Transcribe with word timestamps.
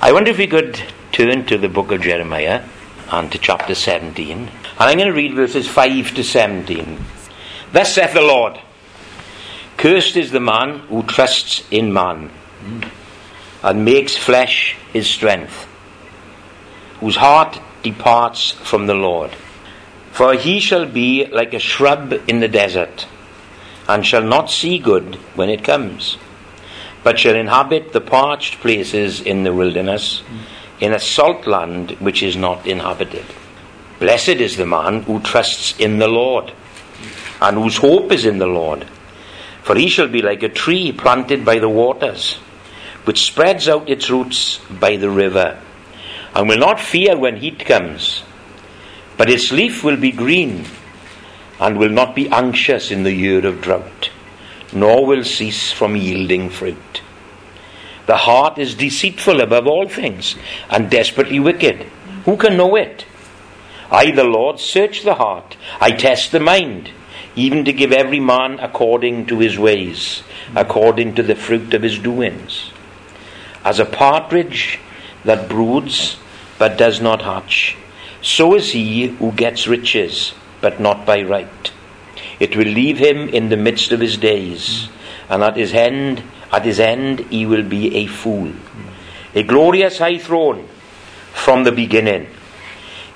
I 0.00 0.12
wonder 0.12 0.30
if 0.30 0.38
we 0.38 0.46
could 0.46 0.82
turn 1.12 1.44
to 1.46 1.58
the 1.58 1.68
book 1.68 1.92
of 1.92 2.00
Jeremiah 2.00 2.64
and 3.10 3.30
to 3.32 3.38
chapter 3.38 3.74
17. 3.74 4.38
And 4.38 4.50
I'm 4.78 4.96
going 4.96 5.08
to 5.08 5.14
read 5.14 5.34
verses 5.34 5.68
5 5.68 6.14
to 6.14 6.24
17. 6.24 6.98
Thus 7.72 7.94
saith 7.94 8.14
the 8.14 8.20
Lord 8.20 8.60
Cursed 9.76 10.16
is 10.16 10.30
the 10.30 10.40
man 10.40 10.78
who 10.80 11.02
trusts 11.02 11.64
in 11.70 11.92
man 11.92 12.30
and 13.62 13.84
makes 13.84 14.16
flesh 14.16 14.76
his 14.92 15.08
strength, 15.08 15.66
whose 17.00 17.16
heart 17.16 17.60
departs 17.82 18.52
from 18.52 18.86
the 18.86 18.94
Lord. 18.94 19.32
For 20.12 20.34
he 20.34 20.60
shall 20.60 20.86
be 20.86 21.26
like 21.26 21.54
a 21.54 21.58
shrub 21.58 22.12
in 22.28 22.40
the 22.40 22.48
desert, 22.48 23.06
and 23.88 24.06
shall 24.06 24.22
not 24.22 24.50
see 24.50 24.78
good 24.78 25.16
when 25.34 25.48
it 25.48 25.64
comes, 25.64 26.16
but 27.02 27.18
shall 27.18 27.34
inhabit 27.34 27.92
the 27.92 28.00
parched 28.00 28.60
places 28.60 29.20
in 29.20 29.44
the 29.44 29.52
wilderness, 29.52 30.22
in 30.80 30.92
a 30.92 31.00
salt 31.00 31.46
land 31.46 31.92
which 31.92 32.22
is 32.22 32.36
not 32.36 32.66
inhabited. 32.66 33.24
Blessed 33.98 34.40
is 34.40 34.56
the 34.56 34.66
man 34.66 35.02
who 35.02 35.20
trusts 35.20 35.78
in 35.78 35.98
the 35.98 36.08
Lord, 36.08 36.52
and 37.40 37.56
whose 37.56 37.76
hope 37.76 38.12
is 38.12 38.24
in 38.24 38.38
the 38.38 38.46
Lord. 38.46 38.84
For 39.62 39.76
he 39.76 39.88
shall 39.88 40.08
be 40.08 40.22
like 40.22 40.42
a 40.42 40.48
tree 40.48 40.92
planted 40.92 41.44
by 41.44 41.58
the 41.58 41.68
waters 41.68 42.38
which 43.04 43.26
spreads 43.26 43.68
out 43.68 43.88
its 43.88 44.10
roots 44.10 44.58
by 44.70 44.96
the 44.96 45.10
river, 45.10 45.60
and 46.34 46.48
will 46.48 46.58
not 46.58 46.80
fear 46.80 47.16
when 47.16 47.36
heat 47.36 47.64
comes, 47.64 48.22
but 49.16 49.30
its 49.30 49.50
leaf 49.52 49.82
will 49.82 49.96
be 49.96 50.12
green, 50.12 50.64
and 51.60 51.78
will 51.78 51.90
not 51.90 52.14
be 52.14 52.28
anxious 52.28 52.90
in 52.90 53.02
the 53.02 53.12
year 53.12 53.44
of 53.46 53.60
drought, 53.60 54.01
nor 54.72 55.06
will 55.06 55.24
cease 55.24 55.72
from 55.72 55.96
yielding 55.96 56.50
fruit. 56.50 57.02
The 58.06 58.16
heart 58.16 58.58
is 58.58 58.74
deceitful 58.74 59.40
above 59.40 59.66
all 59.66 59.88
things, 59.88 60.36
and 60.70 60.90
desperately 60.90 61.40
wicked. 61.40 61.82
Who 62.24 62.36
can 62.36 62.56
know 62.56 62.76
it? 62.76 63.04
I, 63.90 64.10
the 64.10 64.24
Lord, 64.24 64.58
search 64.58 65.02
the 65.02 65.14
heart, 65.14 65.56
I 65.80 65.92
test 65.92 66.32
the 66.32 66.40
mind, 66.40 66.90
even 67.36 67.64
to 67.64 67.72
give 67.72 67.92
every 67.92 68.20
man 68.20 68.58
according 68.58 69.26
to 69.26 69.38
his 69.38 69.58
ways, 69.58 70.22
according 70.56 71.14
to 71.14 71.22
the 71.22 71.34
fruit 71.36 71.72
of 71.74 71.82
his 71.82 71.98
doings 71.98 72.72
as 73.64 73.78
a 73.78 73.84
partridge 73.84 74.78
that 75.24 75.48
broods 75.48 76.16
but 76.58 76.76
does 76.76 77.00
not 77.00 77.22
hatch. 77.22 77.76
So 78.20 78.54
is 78.54 78.72
he 78.72 79.08
who 79.08 79.32
gets 79.32 79.66
riches, 79.66 80.32
but 80.60 80.80
not 80.80 81.06
by 81.06 81.22
right. 81.22 81.72
It 82.40 82.56
will 82.56 82.66
leave 82.66 82.98
him 82.98 83.28
in 83.28 83.48
the 83.48 83.56
midst 83.56 83.92
of 83.92 84.00
his 84.00 84.16
days, 84.16 84.88
and 85.28 85.42
at 85.42 85.56
his 85.56 85.72
end, 85.74 86.22
at 86.50 86.64
his 86.64 86.80
end, 86.80 87.20
he 87.30 87.46
will 87.46 87.62
be 87.62 87.96
a 87.96 88.06
fool. 88.06 88.52
A 89.34 89.42
glorious 89.42 89.98
high 89.98 90.18
throne 90.18 90.68
from 91.32 91.64
the 91.64 91.72
beginning 91.72 92.28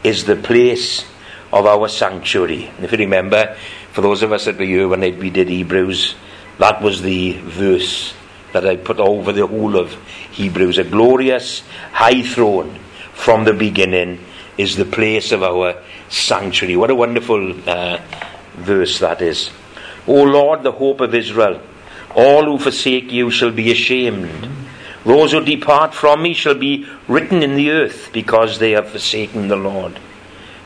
is 0.03 0.25
the 0.25 0.37
place 0.37 1.05
of 1.53 1.67
our 1.67 1.89
sanctuary. 1.89 2.71
If 2.81 2.93
you 2.93 2.99
remember, 2.99 3.57
for 3.93 4.01
those 4.01 4.23
of 4.23 4.33
us 4.33 4.47
that 4.47 4.59
were 4.59 4.65
here 4.65 4.89
when 4.89 5.01
we 5.01 5.31
did 5.31 5.49
Hebrews, 5.49 6.15
that 6.59 6.81
was 6.81 7.03
the 7.03 7.33
verse 7.33 8.15
that 8.53 8.67
I 8.67 8.77
put 8.77 8.99
over 8.99 9.33
the 9.33 9.47
whole 9.47 9.77
of 9.77 9.93
Hebrews. 10.33 10.79
A 10.79 10.85
glorious 10.85 11.63
high 11.93 12.23
throne 12.23 12.79
from 13.13 13.45
the 13.45 13.53
beginning 13.53 14.21
is 14.57 14.77
the 14.77 14.85
place 14.85 15.33
of 15.33 15.43
our 15.43 15.83
sanctuary. 16.09 16.77
What 16.77 16.91
a 16.91 16.95
wonderful 16.95 17.69
uh, 17.69 17.99
verse 18.57 18.99
that 18.99 19.23
is. 19.23 19.51
O 20.07 20.23
Lord, 20.23 20.63
the 20.63 20.73
hope 20.73 21.01
of 21.01 21.15
Israel, 21.15 21.61
all 22.15 22.45
who 22.45 22.59
forsake 22.59 23.13
you 23.13 23.31
shall 23.31 23.51
be 23.51 23.71
ashamed. 23.71 24.49
Those 25.05 25.33
who 25.33 25.45
depart 25.45 25.95
from 25.95 26.23
me 26.23 26.35
shall 26.35 26.55
be 26.55 26.87
written 27.07 27.43
in 27.43 27.55
the 27.55 27.71
earth 27.71 28.11
because 28.13 28.59
they 28.59 28.73
have 28.73 28.91
forsaken 28.91 29.49
the 29.49 29.57
Lord, 29.57 30.01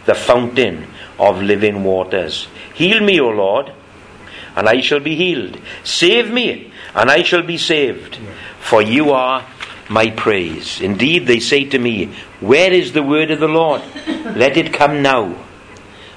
the 0.07 0.15
fountain 0.15 0.87
of 1.19 1.43
living 1.43 1.85
waters. 1.85 2.49
Heal 2.73 3.01
me, 3.01 3.21
O 3.21 3.29
Lord, 3.29 3.73
and 4.57 4.69
I 4.69 4.81
shall 4.81 5.01
be 5.01 5.15
healed. 5.15 5.61
Save 5.85 6.31
me, 6.31 6.73
and 6.95 7.11
I 7.11 7.23
shall 7.23 7.43
be 7.43 7.59
saved. 7.59 8.19
For 8.61 8.81
you 8.81 9.11
are 9.11 9.47
my 9.91 10.11
praise. 10.11 10.81
Indeed, 10.81 11.27
they 11.27 11.41
say 11.41 11.65
to 11.65 11.79
me, 11.79 12.07
Where 12.41 12.73
is 12.73 12.93
the 12.93 13.03
word 13.03 13.31
of 13.31 13.41
the 13.41 13.49
Lord? 13.49 13.83
Let 14.07 14.57
it 14.57 14.73
come 14.73 15.03
now. 15.03 15.37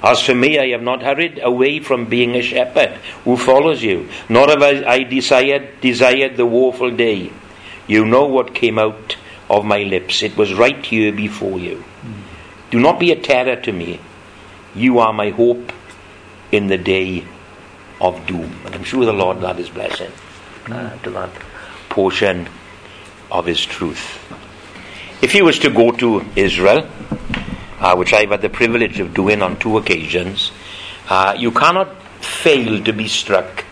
As 0.03 0.21
for 0.21 0.35
me, 0.35 0.59
I 0.59 0.67
have 0.69 0.81
not 0.81 1.01
hurried 1.01 1.39
away 1.41 1.79
from 1.79 2.05
being 2.05 2.35
a 2.35 2.41
shepherd 2.41 2.91
who 3.23 3.37
follows 3.37 3.81
you, 3.81 4.09
nor 4.27 4.49
have 4.49 4.61
I 4.61 5.03
desired, 5.03 5.79
desired 5.79 6.35
the 6.35 6.45
woeful 6.45 6.91
day. 6.91 7.31
You 7.87 8.05
know 8.05 8.25
what 8.25 8.53
came 8.53 8.77
out 8.77 9.15
of 9.49 9.63
my 9.63 9.83
lips. 9.83 10.21
It 10.21 10.35
was 10.35 10.53
right 10.53 10.85
here 10.85 11.13
before 11.13 11.57
you. 11.57 11.83
Do 12.69 12.79
not 12.79 12.99
be 12.99 13.11
a 13.11 13.15
terror 13.15 13.55
to 13.55 13.71
me. 13.71 13.99
You 14.75 14.99
are 14.99 15.13
my 15.13 15.29
hope 15.29 15.71
in 16.51 16.67
the 16.67 16.77
day 16.77 17.23
of 18.01 18.25
doom. 18.27 18.51
And 18.65 18.75
I'm 18.75 18.83
sure 18.83 19.05
the 19.05 19.13
Lord 19.13 19.39
that 19.41 19.59
is 19.59 19.69
blessing 19.69 20.11
uh, 20.67 20.97
to 20.97 21.11
that 21.11 21.29
portion 21.89 22.49
of 23.31 23.45
His 23.45 23.63
truth. 23.63 24.19
If 25.21 25.31
he 25.31 25.41
was 25.41 25.59
to 25.59 25.69
go 25.69 25.91
to 25.91 26.25
Israel, 26.35 26.89
uh, 27.83 27.95
which 27.95 28.13
I've 28.13 28.29
had 28.29 28.41
the 28.41 28.49
privilege 28.49 28.99
of 28.99 29.13
doing 29.13 29.41
on 29.41 29.59
two 29.59 29.77
occasions, 29.77 30.51
uh, 31.09 31.35
you 31.37 31.51
cannot 31.51 32.01
fail 32.23 32.81
to 32.83 32.93
be 32.93 33.07
struck 33.09 33.65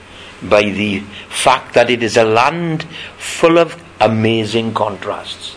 by 0.44 0.64
the 0.64 1.00
fact 1.30 1.74
that 1.76 1.90
it 1.90 2.04
is 2.04 2.18
a 2.18 2.26
land 2.26 2.84
full 3.18 3.58
of 3.58 3.82
amazing 4.02 4.74
contrasts. 4.74 5.56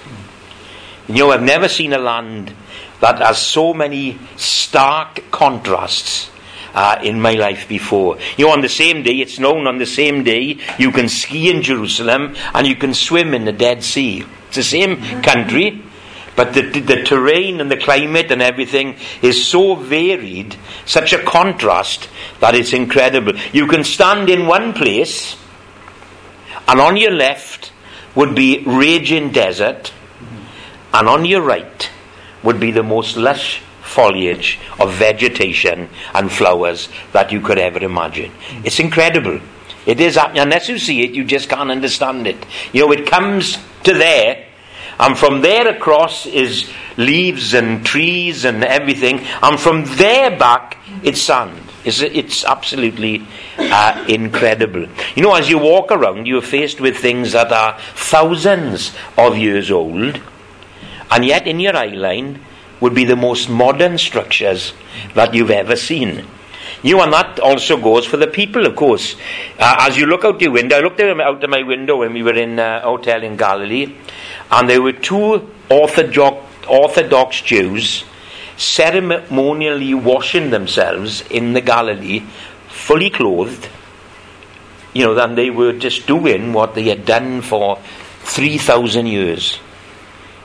You 1.08 1.14
know, 1.16 1.32
I've 1.32 1.42
never 1.42 1.68
seen 1.68 1.92
a 1.92 1.98
land 1.98 2.54
that 3.00 3.18
has 3.18 3.38
so 3.38 3.74
many 3.74 4.18
stark 4.36 5.30
contrasts 5.30 6.30
uh, 6.74 6.98
in 7.02 7.20
my 7.20 7.32
life 7.32 7.68
before. 7.68 8.18
You 8.36 8.46
know, 8.46 8.52
on 8.52 8.60
the 8.60 8.68
same 8.68 9.02
day, 9.02 9.20
it's 9.20 9.38
known 9.38 9.66
on 9.66 9.78
the 9.78 9.86
same 9.86 10.22
day, 10.22 10.58
you 10.78 10.90
can 10.92 11.08
ski 11.08 11.50
in 11.50 11.62
Jerusalem 11.62 12.36
and 12.54 12.66
you 12.66 12.76
can 12.76 12.94
swim 12.94 13.34
in 13.34 13.44
the 13.44 13.52
Dead 13.52 13.82
Sea. 13.82 14.24
It's 14.48 14.56
the 14.56 14.62
same 14.62 15.22
country, 15.22 15.82
but 16.36 16.52
the, 16.52 16.62
the, 16.62 17.02
terrain 17.04 17.60
and 17.60 17.70
the 17.70 17.76
climate 17.76 18.30
and 18.30 18.42
everything 18.42 18.96
is 19.22 19.46
so 19.46 19.76
varied, 19.76 20.56
such 20.84 21.12
a 21.12 21.22
contrast, 21.22 22.08
that 22.40 22.54
it's 22.54 22.72
incredible. 22.72 23.34
You 23.52 23.66
can 23.66 23.84
stand 23.84 24.28
in 24.28 24.46
one 24.46 24.72
place, 24.72 25.36
and 26.66 26.80
on 26.80 26.96
your 26.96 27.12
left 27.12 27.72
would 28.14 28.34
be 28.34 28.64
raging 28.66 29.30
desert, 29.30 29.92
and 30.92 31.08
on 31.08 31.24
your 31.24 31.42
right 31.42 31.90
would 32.42 32.58
be 32.58 32.70
the 32.70 32.82
most 32.82 33.16
lush 33.16 33.62
foliage 33.82 34.58
of 34.80 34.92
vegetation 34.94 35.88
and 36.14 36.32
flowers 36.32 36.88
that 37.12 37.30
you 37.30 37.40
could 37.40 37.58
ever 37.58 37.78
imagine. 37.78 38.32
It's 38.64 38.80
incredible. 38.80 39.40
It 39.86 40.00
is, 40.00 40.16
unless 40.16 40.68
you 40.68 40.78
see 40.78 41.02
it, 41.02 41.10
you 41.12 41.24
just 41.24 41.48
can't 41.48 41.70
understand 41.70 42.26
it. 42.26 42.44
You 42.72 42.86
know, 42.86 42.92
it 42.92 43.06
comes 43.06 43.58
to 43.84 43.92
there, 43.92 44.46
and 44.98 45.18
from 45.18 45.40
there 45.40 45.68
across 45.68 46.26
is 46.26 46.70
leaves 46.96 47.54
and 47.54 47.84
trees 47.84 48.44
and 48.44 48.64
everything, 48.64 49.20
and 49.42 49.58
from 49.58 49.84
there 49.96 50.36
back, 50.36 50.78
it's 51.02 51.22
sand. 51.22 51.60
It's, 51.84 52.00
it's 52.00 52.44
absolutely 52.44 53.26
uh, 53.58 54.04
incredible. 54.08 54.86
You 55.14 55.22
know, 55.22 55.34
as 55.34 55.50
you 55.50 55.58
walk 55.58 55.92
around, 55.92 56.26
you're 56.26 56.42
faced 56.42 56.80
with 56.80 56.96
things 56.96 57.32
that 57.32 57.52
are 57.52 57.78
thousands 57.94 58.92
of 59.18 59.36
years 59.36 59.70
old, 59.70 60.20
and 61.10 61.24
yet 61.24 61.46
in 61.46 61.60
your 61.60 61.76
eye 61.76 61.88
line, 61.88 62.40
would 62.80 62.94
be 62.94 63.04
the 63.04 63.16
most 63.16 63.48
modern 63.48 63.96
structures 63.96 64.74
that 65.14 65.32
you've 65.32 65.50
ever 65.50 65.76
seen. 65.76 66.26
You 66.84 67.00
and 67.00 67.14
that 67.14 67.40
also 67.40 67.78
goes 67.78 68.04
for 68.04 68.18
the 68.18 68.26
people, 68.26 68.66
of 68.66 68.76
course. 68.76 69.16
Uh, 69.58 69.76
as 69.78 69.96
you 69.96 70.04
look 70.04 70.22
out 70.22 70.38
your 70.42 70.50
window, 70.50 70.76
I 70.76 70.80
looked 70.80 71.00
out 71.00 71.42
of 71.42 71.48
my 71.48 71.62
window 71.62 71.96
when 71.96 72.12
we 72.12 72.22
were 72.22 72.34
in 72.34 72.58
a 72.58 72.62
uh, 72.62 72.80
hotel 72.82 73.22
in 73.22 73.38
Galilee, 73.38 73.96
and 74.50 74.68
there 74.68 74.82
were 74.82 74.92
two 74.92 75.50
Orthodox, 75.70 76.44
Orthodox 76.68 77.40
Jews 77.40 78.04
ceremonially 78.58 79.94
washing 79.94 80.50
themselves 80.50 81.22
in 81.30 81.54
the 81.54 81.62
Galilee, 81.62 82.20
fully 82.68 83.08
clothed. 83.08 83.66
You 84.92 85.06
know, 85.06 85.18
and 85.18 85.38
they 85.38 85.48
were 85.48 85.72
just 85.72 86.06
doing 86.06 86.52
what 86.52 86.74
they 86.74 86.84
had 86.84 87.06
done 87.06 87.40
for 87.40 87.78
3,000 88.24 89.06
years. 89.06 89.58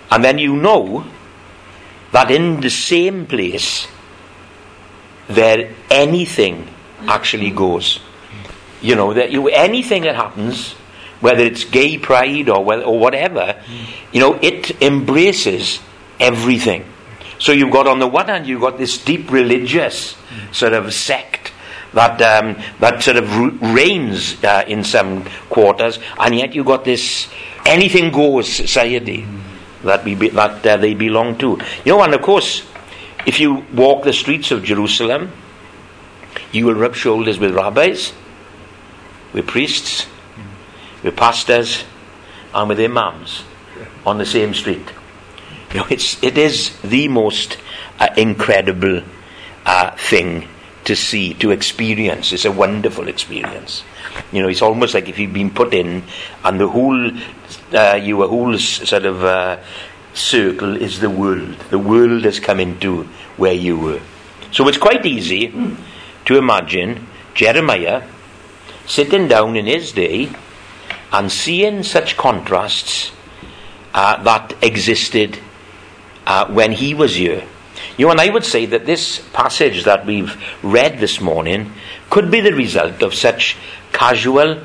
And 0.10 0.24
then 0.24 0.38
you 0.38 0.56
know 0.56 1.06
that 2.14 2.32
in 2.32 2.62
the 2.62 2.70
same 2.70 3.26
place 3.26 3.88
there 5.30 5.74
anything 5.90 6.68
actually 7.08 7.52
goes. 7.52 8.00
You 8.82 8.96
know, 8.96 9.14
that 9.14 9.32
you, 9.32 9.48
anything 9.48 10.04
that 10.04 10.16
happens, 10.16 10.74
whether 11.22 11.44
it's 11.44 11.64
gay 11.64 11.98
pride 11.98 12.50
or, 12.50 12.60
or 12.84 13.00
whatever, 13.00 13.62
you 14.12 14.20
know, 14.20 14.40
it 14.42 14.82
embraces 14.82 15.80
everything. 16.20 16.86
So 17.40 17.52
you've 17.52 17.72
got 17.72 17.88
on 17.88 18.00
the 18.00 18.08
one 18.08 18.28
hand, 18.28 18.48
you've 18.48 18.62
got 18.62 18.78
this 18.78 18.98
deep 18.98 19.32
religious 19.32 20.16
sort 20.52 20.74
of 20.74 20.94
sect 20.94 21.54
that 21.94 22.22
um, 22.22 22.62
that 22.80 23.02
sort 23.02 23.18
of 23.18 23.62
reigns 23.74 24.44
uh, 24.44 24.64
in 24.68 24.84
some 24.84 25.26
quarters, 25.50 26.00
and 26.20 26.36
yet 26.36 26.54
you've 26.54 26.66
got 26.66 26.86
this 26.86 27.28
anything 27.66 28.12
goes 28.12 28.48
society 28.48 29.26
that, 29.84 30.04
we 30.04 30.16
be, 30.16 30.30
that 30.30 30.66
uh, 30.66 30.78
they 30.78 30.94
belong 30.94 31.38
to. 31.38 31.58
You 31.86 31.94
know, 31.94 32.04
and 32.04 32.14
of 32.14 32.22
course, 32.22 32.69
if 33.26 33.40
you 33.40 33.66
walk 33.74 34.04
the 34.04 34.14
streets 34.14 34.52
of 34.52 34.64
Jerusalem, 34.64 35.32
you 36.52 36.66
will 36.66 36.76
rub 36.76 36.96
shoulders 36.96 37.40
with 37.40 37.54
rabbis, 37.54 38.14
with 39.34 39.48
priests, 39.48 40.08
with 41.04 41.16
pastors, 41.16 41.84
and 42.54 42.70
with 42.70 42.80
imams 42.80 43.44
on 44.06 44.18
the 44.18 44.26
same 44.26 44.54
street. 44.54 44.88
You 45.74 45.82
know, 45.82 45.88
it's, 45.90 46.22
it 46.24 46.38
is 46.38 46.80
the 46.82 47.08
most 47.08 47.58
uh, 48.00 48.10
incredible 48.18 49.04
uh, 49.66 49.92
thing 49.92 50.48
to 50.86 50.96
see, 50.96 51.36
to 51.36 51.52
experience. 51.52 52.34
It's 52.34 52.46
a 52.46 52.52
wonderful 52.52 53.08
experience. 53.08 53.84
You 54.32 54.42
know, 54.42 54.48
it's 54.48 54.64
almost 54.64 54.94
like 54.96 55.08
if 55.08 55.20
you've 55.20 55.34
been 55.34 55.52
put 55.52 55.74
in, 55.74 56.04
and 56.44 56.60
the 56.60 56.68
whole, 56.68 57.12
uh, 57.74 58.00
you 58.02 58.24
a 58.24 58.28
whole 58.28 58.58
sort 58.58 59.06
of 59.06 59.24
uh, 59.24 59.58
circle 60.14 60.76
is 60.76 61.00
the 61.00 61.10
world. 61.10 61.58
The 61.70 61.80
world 61.80 62.24
has 62.24 62.40
come 62.40 62.60
into 62.60 63.04
where 63.38 63.54
you 63.54 63.78
were. 63.78 64.02
So 64.52 64.68
it's 64.68 64.78
quite 64.78 65.06
easy 65.06 65.54
to 66.26 66.38
imagine 66.38 67.08
Jeremiah 67.34 68.04
sitting 68.86 69.28
down 69.28 69.56
in 69.56 69.66
his 69.66 69.92
day 69.92 70.30
and 71.12 71.32
seeing 71.32 71.84
such 71.84 72.18
contrasts 72.18 73.12
uh, 73.94 74.22
that 74.24 74.54
existed 74.64 75.40
uh, 76.26 76.48
when 76.48 76.72
he 76.72 76.94
was 76.94 77.16
here. 77.16 77.44
You 77.98 78.06
know, 78.06 78.12
and 78.12 78.22
I 78.22 78.30
would 78.30 78.46
say 78.46 78.66
that 78.68 78.86
this 78.86 79.20
passage 79.34 79.84
that 79.84 80.06
we've 80.06 80.36
read 80.64 81.00
this 81.00 81.20
morning 81.20 81.74
could 82.10 82.32
be 82.32 82.40
the 82.40 82.54
result 82.54 83.02
of 83.02 83.14
such 83.14 83.58
casual 83.92 84.62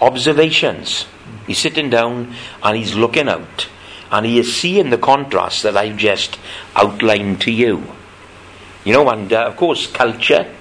observations. 0.00 1.06
He's 1.46 1.58
sitting 1.58 1.90
down 1.90 2.34
and 2.62 2.76
he's 2.76 2.94
looking 2.94 3.28
out 3.28 3.68
and 4.10 4.26
he 4.26 4.38
is 4.38 4.54
seeing 4.54 4.90
the 4.90 4.98
contrast 4.98 5.62
that 5.62 5.76
I've 5.76 5.96
just 5.96 6.38
outlined 6.74 7.40
to 7.42 7.50
you. 7.50 7.82
You 8.84 8.92
know, 8.94 9.10
and 9.10 9.32
uh, 9.32 9.46
of 9.46 9.56
course, 9.56 9.86
culture 9.86 10.54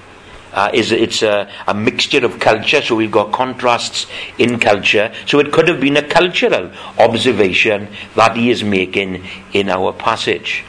uh, 0.53 0.71
is 0.73 0.91
it's 0.91 1.21
a, 1.21 1.49
a, 1.67 1.73
mixture 1.73 2.25
of 2.25 2.39
culture, 2.39 2.81
so 2.81 2.95
we've 2.95 3.11
got 3.11 3.31
contrasts 3.31 4.07
in 4.37 4.59
culture. 4.59 5.13
So 5.25 5.39
it 5.39 5.51
could 5.51 5.67
have 5.67 5.79
been 5.79 5.97
a 5.97 6.07
cultural 6.07 6.71
observation 6.97 7.87
that 8.15 8.35
he 8.35 8.49
is 8.49 8.63
making 8.63 9.25
in 9.53 9.69
our 9.69 9.93
passage. 9.93 10.63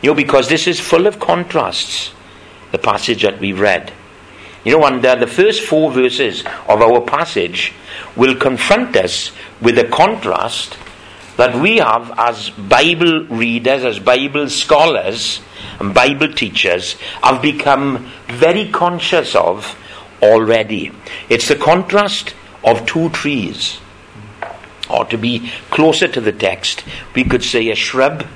You 0.00 0.10
know, 0.10 0.14
because 0.14 0.48
this 0.48 0.66
is 0.66 0.80
full 0.80 1.06
of 1.06 1.18
contrasts, 1.18 2.12
the 2.70 2.78
passage 2.78 3.22
that 3.22 3.38
we've 3.40 3.58
read. 3.58 3.92
You 4.64 4.78
know, 4.78 4.86
and 4.86 5.04
uh, 5.04 5.16
the 5.16 5.26
first 5.26 5.62
four 5.62 5.90
verses 5.90 6.44
of 6.68 6.80
our 6.80 7.00
passage 7.00 7.72
will 8.14 8.36
confront 8.36 8.96
us 8.96 9.32
with 9.60 9.76
a 9.78 9.88
contrast 9.88 10.76
that 11.36 11.54
we 11.60 11.78
have 11.78 12.12
as 12.18 12.50
Bible 12.50 13.26
readers, 13.26 13.84
as 13.84 13.98
Bible 13.98 14.48
scholars, 14.48 15.40
and 15.80 15.94
Bible 15.94 16.32
teachers 16.32 16.94
have 17.22 17.42
become 17.42 18.10
very 18.28 18.68
conscious 18.70 19.34
of 19.34 19.76
already. 20.22 20.92
It's 21.28 21.48
the 21.48 21.56
contrast 21.56 22.34
of 22.64 22.86
two 22.86 23.08
trees. 23.10 23.78
Or 24.90 25.04
to 25.06 25.16
be 25.16 25.50
closer 25.70 26.06
to 26.08 26.20
the 26.20 26.32
text, 26.32 26.84
we 27.14 27.24
could 27.24 27.42
say 27.42 27.70
a 27.70 27.74
shrub 27.74 28.26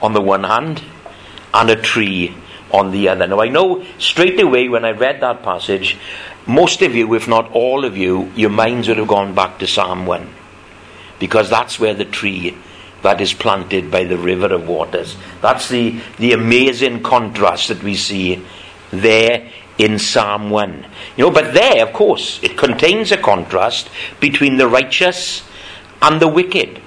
on 0.00 0.12
the 0.12 0.20
one 0.20 0.44
hand 0.44 0.82
and 1.52 1.70
a 1.70 1.76
tree 1.76 2.36
on 2.70 2.90
the 2.90 3.08
other. 3.08 3.26
Now, 3.26 3.40
I 3.40 3.48
know 3.48 3.84
straight 3.98 4.40
away 4.40 4.68
when 4.68 4.84
I 4.84 4.90
read 4.90 5.20
that 5.20 5.42
passage, 5.42 5.96
most 6.46 6.82
of 6.82 6.94
you, 6.94 7.12
if 7.14 7.26
not 7.26 7.50
all 7.52 7.84
of 7.84 7.96
you, 7.96 8.30
your 8.36 8.50
minds 8.50 8.88
would 8.88 8.98
have 8.98 9.08
gone 9.08 9.34
back 9.34 9.58
to 9.58 9.66
Psalm 9.66 10.06
1. 10.06 10.35
Because 11.18 11.48
that's 11.48 11.80
where 11.80 11.94
the 11.94 12.04
tree 12.04 12.56
that 13.02 13.20
is 13.20 13.32
planted 13.32 13.90
by 13.90 14.04
the 14.04 14.18
river 14.18 14.52
of 14.52 14.68
waters. 14.68 15.16
That's 15.40 15.68
the, 15.68 16.00
the 16.18 16.32
amazing 16.32 17.02
contrast 17.02 17.68
that 17.68 17.82
we 17.82 17.94
see 17.94 18.44
there 18.90 19.50
in 19.78 19.98
Psalm 19.98 20.50
1. 20.50 20.86
You 21.16 21.24
know, 21.24 21.30
but 21.30 21.54
there, 21.54 21.86
of 21.86 21.92
course, 21.92 22.42
it 22.42 22.56
contains 22.56 23.12
a 23.12 23.16
contrast 23.16 23.90
between 24.20 24.56
the 24.56 24.66
righteous 24.66 25.42
and 26.02 26.20
the 26.20 26.28
wicked. 26.28 26.80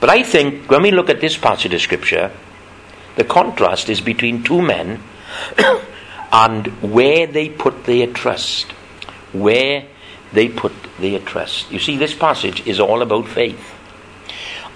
But 0.00 0.10
I 0.10 0.22
think 0.22 0.70
when 0.70 0.82
we 0.82 0.90
look 0.90 1.08
at 1.08 1.20
this 1.20 1.36
passage 1.36 1.72
of 1.72 1.80
Scripture, 1.80 2.30
the 3.16 3.24
contrast 3.24 3.88
is 3.88 4.00
between 4.00 4.42
two 4.42 4.60
men 4.60 5.02
and 6.32 6.66
where 6.82 7.26
they 7.26 7.48
put 7.48 7.84
their 7.84 8.06
trust. 8.08 8.72
Where 9.32 9.86
they 10.34 10.48
put 10.48 10.72
their 10.98 11.20
trust. 11.20 11.70
You 11.70 11.78
see, 11.78 11.96
this 11.96 12.14
passage 12.14 12.66
is 12.66 12.80
all 12.80 13.02
about 13.02 13.28
faith. 13.28 13.72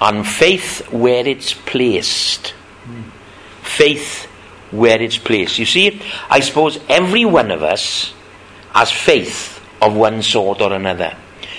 And 0.01 0.27
faith 0.27 0.93
where 0.93 1.27
it's 1.27 1.53
placed. 1.53 2.55
Faith 3.63 4.25
where 4.71 5.01
it's 5.01 5.19
placed. 5.19 5.59
You 5.59 5.67
see, 5.67 6.01
I 6.31 6.41
suppose 6.41 6.79
every 6.89 7.25
one 7.25 7.51
of 7.51 7.63
us 7.63 8.13
has 8.73 8.93
faith 8.93 9.61
of 9.83 9.95
one 9.95 10.23
sort 10.23 10.61
or 10.61 10.73
another 10.73 11.17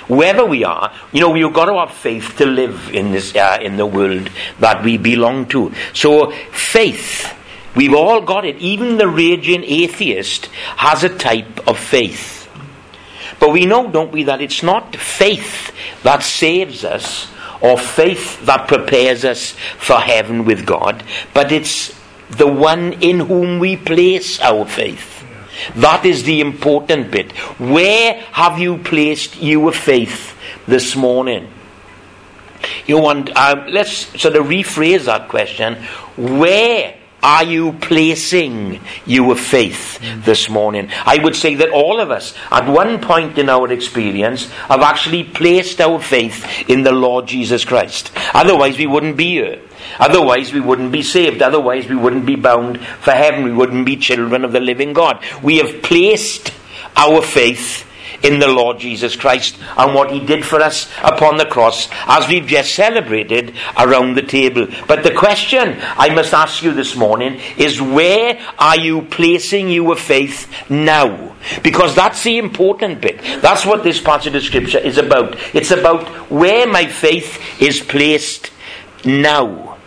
wherever 0.10 0.44
we 0.44 0.66
are, 0.66 0.92
you 1.14 1.22
know, 1.22 1.30
we've 1.30 1.54
got 1.54 1.66
to 1.66 1.76
have 1.76 1.92
faith 1.92 2.36
to 2.38 2.46
live 2.46 2.90
in 2.94 3.12
this 3.12 3.36
uh, 3.36 3.60
in 3.62 3.78
the 3.78 3.86
world 3.86 4.30
that 4.60 4.84
we 4.84 4.98
belong 4.98 5.48
to. 5.48 5.72
So 5.94 6.32
faith, 6.52 7.34
we've 7.76 7.94
all 7.94 8.22
got 8.22 8.44
it. 8.44 8.58
Even 8.58 8.98
the 8.98 9.08
raging 9.08 9.64
atheist 9.64 10.48
has 10.76 11.04
a 11.04 11.16
type 11.16 11.68
of 11.68 11.78
faith. 11.78 12.39
But 13.40 13.52
we 13.52 13.66
know, 13.66 13.90
don't 13.90 14.12
we, 14.12 14.24
that 14.24 14.42
it's 14.42 14.64
not 14.64 14.96
faith 14.96 15.72
that 16.04 16.24
saves 16.24 16.84
us 16.84 17.28
or 17.62 17.78
faith 17.78 18.46
that 18.46 18.68
prepares 18.68 19.26
us 19.26 19.52
for 19.78 19.98
heaven 19.98 20.46
with 20.46 20.66
God, 20.66 21.04
but 21.34 21.52
it's 21.52 21.98
the 22.32 22.48
one 22.48 22.94
in 22.94 23.20
whom 23.20 23.60
we 23.60 23.76
place 23.76 24.40
our 24.40 24.66
faith. 24.66 25.26
That 25.76 26.06
is 26.06 26.24
the 26.24 26.42
important 26.42 27.12
bit. 27.12 27.32
Where 27.60 28.14
have 28.32 28.60
you 28.60 28.78
placed 28.78 29.42
your 29.42 29.74
faith 29.74 30.38
this 30.68 30.96
morning? 30.96 31.52
You 32.86 33.00
want, 33.00 33.36
um, 33.36 33.68
let's 33.68 34.20
sort 34.20 34.36
of 34.36 34.46
rephrase 34.46 35.06
that 35.06 35.28
question. 35.28 35.76
Where 36.16 36.96
are 37.22 37.44
you 37.44 37.74
placing 37.74 38.80
your 39.06 39.36
faith 39.36 40.00
this 40.24 40.50
morning? 40.50 40.90
I 41.06 41.20
would 41.22 41.36
say 41.36 41.56
that 41.56 41.70
all 41.70 42.00
of 42.00 42.12
us, 42.12 42.34
at 42.52 42.70
one 42.70 43.02
point 43.02 43.38
in 43.38 43.50
our 43.50 43.72
experience, 43.72 44.50
have 44.52 44.82
actually 44.82 45.24
placed 45.24 45.82
our 45.82 46.00
faith 46.00 46.70
in 46.70 46.84
the 46.84 46.92
Lord 46.92 47.28
Jesus 47.28 47.66
Christ. 47.66 48.12
Otherwise, 48.34 48.78
we 48.78 48.88
wouldn't 48.88 49.18
be 49.18 49.32
here. 49.32 49.62
Otherwise, 50.00 50.54
we 50.54 50.60
wouldn't 50.60 50.92
be 50.92 51.02
saved. 51.02 51.42
Otherwise, 51.42 51.88
we 51.88 51.96
wouldn't 51.96 52.26
be 52.26 52.36
bound 52.36 52.80
for 52.80 53.12
heaven. 53.12 53.44
We 53.44 53.54
wouldn't 53.54 53.86
be 53.86 53.98
children 53.98 54.46
of 54.46 54.52
the 54.52 54.60
living 54.60 54.94
God. 54.94 55.24
We 55.44 55.58
have 55.58 55.82
placed 55.82 56.54
our 56.96 57.22
faith 57.22 57.86
in 58.24 58.40
the 58.40 58.48
Lord 58.48 58.80
Jesus 58.80 59.16
Christ 59.16 59.58
and 59.78 59.94
what 59.94 60.12
He 60.12 60.20
did 60.20 60.46
for 60.46 60.62
us 60.62 60.90
upon 61.04 61.38
the 61.38 61.46
cross, 61.46 61.88
as 62.08 62.28
we've 62.28 62.46
just 62.46 62.76
celebrated 62.76 63.56
around 63.78 64.16
the 64.16 64.22
table. 64.22 64.68
But 64.88 65.04
the 65.04 65.14
question 65.14 65.78
I 65.82 66.10
must 66.14 66.34
ask 66.34 66.64
you 66.64 66.74
this 66.74 66.96
morning 66.96 67.40
is 67.58 67.82
where 67.82 68.40
are 68.58 68.78
you 68.78 69.04
placing 69.04 69.70
your 69.70 69.96
faith 69.96 70.70
now? 70.70 71.36
Because 71.64 71.96
that's 71.96 72.24
the 72.24 72.38
important 72.38 73.02
bit. 73.02 73.22
That's 73.42 73.66
what 73.66 73.84
this 73.84 74.02
passage 74.02 74.36
of 74.36 74.44
Scripture 74.44 74.80
is 74.80 74.98
about. 74.98 75.38
It's 75.56 75.72
about 75.72 76.08
where 76.30 76.68
my 76.68 76.86
faith 76.86 77.62
is 77.62 77.80
placed 77.80 78.52
now. 79.06 79.78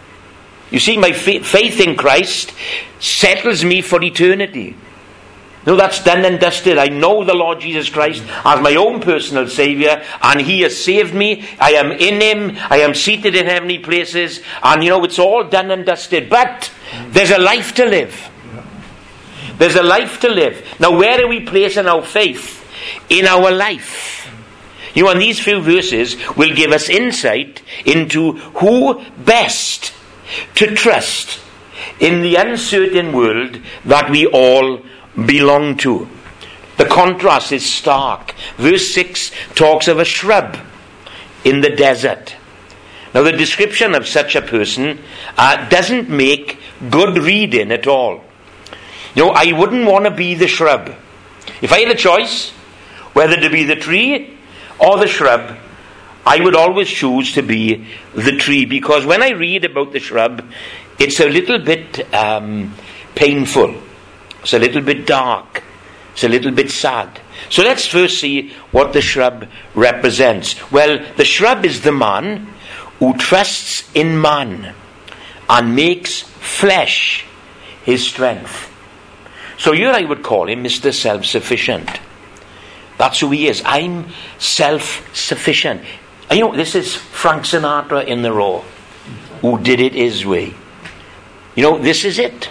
You 0.70 0.78
see, 0.78 0.96
my 0.96 1.12
faith 1.12 1.80
in 1.80 1.96
Christ 1.96 2.52
settles 2.98 3.64
me 3.64 3.82
for 3.82 4.02
eternity. 4.02 4.76
No, 5.64 5.76
that's 5.76 6.02
done 6.02 6.24
and 6.24 6.40
dusted. 6.40 6.76
I 6.76 6.88
know 6.88 7.24
the 7.24 7.34
Lord 7.34 7.60
Jesus 7.60 7.88
Christ 7.88 8.24
as 8.44 8.60
my 8.60 8.74
own 8.74 9.00
personal 9.00 9.48
Saviour, 9.48 10.02
and 10.22 10.40
He 10.40 10.62
has 10.62 10.82
saved 10.82 11.14
me. 11.14 11.48
I 11.60 11.72
am 11.72 11.92
in 11.92 12.20
Him. 12.20 12.56
I 12.68 12.78
am 12.78 12.94
seated 12.94 13.36
in 13.36 13.46
heavenly 13.46 13.78
places, 13.78 14.40
and 14.62 14.82
you 14.82 14.90
know, 14.90 15.04
it's 15.04 15.20
all 15.20 15.44
done 15.44 15.70
and 15.70 15.86
dusted. 15.86 16.28
But 16.28 16.72
there's 17.10 17.30
a 17.30 17.38
life 17.38 17.74
to 17.74 17.84
live. 17.84 18.30
There's 19.58 19.76
a 19.76 19.82
life 19.82 20.20
to 20.20 20.28
live. 20.28 20.66
Now, 20.80 20.96
where 20.98 21.24
are 21.24 21.28
we 21.28 21.44
placing 21.44 21.86
our 21.86 22.02
faith 22.02 22.66
in 23.08 23.26
our 23.26 23.52
life? 23.52 24.28
You 24.94 25.04
know, 25.04 25.10
and 25.12 25.20
these 25.20 25.38
few 25.38 25.60
verses 25.60 26.16
will 26.36 26.54
give 26.54 26.72
us 26.72 26.88
insight 26.88 27.62
into 27.84 28.32
who 28.32 29.02
best 29.24 29.94
to 30.56 30.74
trust 30.74 31.40
in 32.00 32.22
the 32.22 32.36
uncertain 32.36 33.12
world 33.12 33.60
that 33.84 34.10
we 34.10 34.26
all 34.26 34.82
belong 35.14 35.76
to. 35.78 36.08
The 36.76 36.86
contrast 36.86 37.52
is 37.52 37.64
stark. 37.64 38.34
Verse 38.56 38.92
6 38.94 39.30
talks 39.54 39.88
of 39.88 39.98
a 39.98 40.04
shrub 40.04 40.56
in 41.44 41.60
the 41.60 41.70
desert. 41.70 42.36
Now, 43.14 43.22
the 43.22 43.32
description 43.32 43.94
of 43.94 44.08
such 44.08 44.34
a 44.36 44.42
person 44.42 44.98
uh, 45.36 45.68
doesn't 45.68 46.08
make 46.08 46.58
good 46.90 47.18
reading 47.18 47.70
at 47.70 47.86
all. 47.86 48.24
You 49.14 49.26
know, 49.26 49.32
I 49.34 49.52
wouldn't 49.52 49.86
want 49.86 50.06
to 50.06 50.10
be 50.10 50.34
the 50.34 50.48
shrub. 50.48 50.94
If 51.60 51.72
I 51.72 51.80
had 51.80 51.90
a 51.90 51.94
choice 51.94 52.50
whether 53.12 53.36
to 53.36 53.50
be 53.50 53.64
the 53.64 53.76
tree 53.76 54.38
or 54.78 54.98
the 54.98 55.06
shrub, 55.06 55.58
I 56.24 56.40
would 56.40 56.56
always 56.56 56.88
choose 56.88 57.34
to 57.34 57.42
be 57.42 57.86
the 58.14 58.36
tree 58.36 58.64
because 58.64 59.04
when 59.04 59.22
I 59.22 59.30
read 59.30 59.64
about 59.64 59.92
the 59.92 60.00
shrub, 60.00 60.44
it's 60.98 61.20
a 61.20 61.28
little 61.28 61.58
bit 61.58 62.14
um, 62.14 62.74
painful. 63.14 63.74
It's 64.42 64.52
a 64.52 64.58
little 64.58 64.82
bit 64.82 65.06
dark. 65.06 65.62
It's 66.12 66.24
a 66.24 66.28
little 66.28 66.52
bit 66.52 66.70
sad. 66.70 67.20
So 67.48 67.62
let's 67.62 67.86
first 67.86 68.20
see 68.20 68.50
what 68.70 68.92
the 68.92 69.00
shrub 69.00 69.48
represents. 69.74 70.70
Well, 70.70 71.04
the 71.16 71.24
shrub 71.24 71.64
is 71.64 71.80
the 71.82 71.92
man 71.92 72.48
who 72.98 73.16
trusts 73.16 73.90
in 73.94 74.20
man 74.20 74.74
and 75.48 75.76
makes 75.76 76.20
flesh 76.22 77.24
his 77.84 78.06
strength. 78.06 78.70
So 79.58 79.72
here 79.72 79.90
I 79.90 80.02
would 80.02 80.22
call 80.22 80.48
him 80.48 80.64
Mr. 80.64 80.92
Self 80.92 81.24
Sufficient. 81.24 81.88
That's 82.98 83.20
who 83.20 83.30
he 83.30 83.48
is. 83.48 83.62
I'm 83.64 84.08
self 84.38 85.08
sufficient. 85.14 85.82
You 86.30 86.40
know, 86.40 86.56
this 86.56 86.74
is 86.74 86.94
Frank 86.94 87.42
Sinatra 87.42 88.06
in 88.06 88.22
the 88.22 88.32
Raw, 88.32 88.60
who 89.40 89.58
did 89.58 89.80
it 89.80 89.94
his 89.94 90.24
way. 90.24 90.54
You 91.54 91.62
know, 91.62 91.78
this 91.78 92.04
is 92.04 92.18
it. 92.18 92.48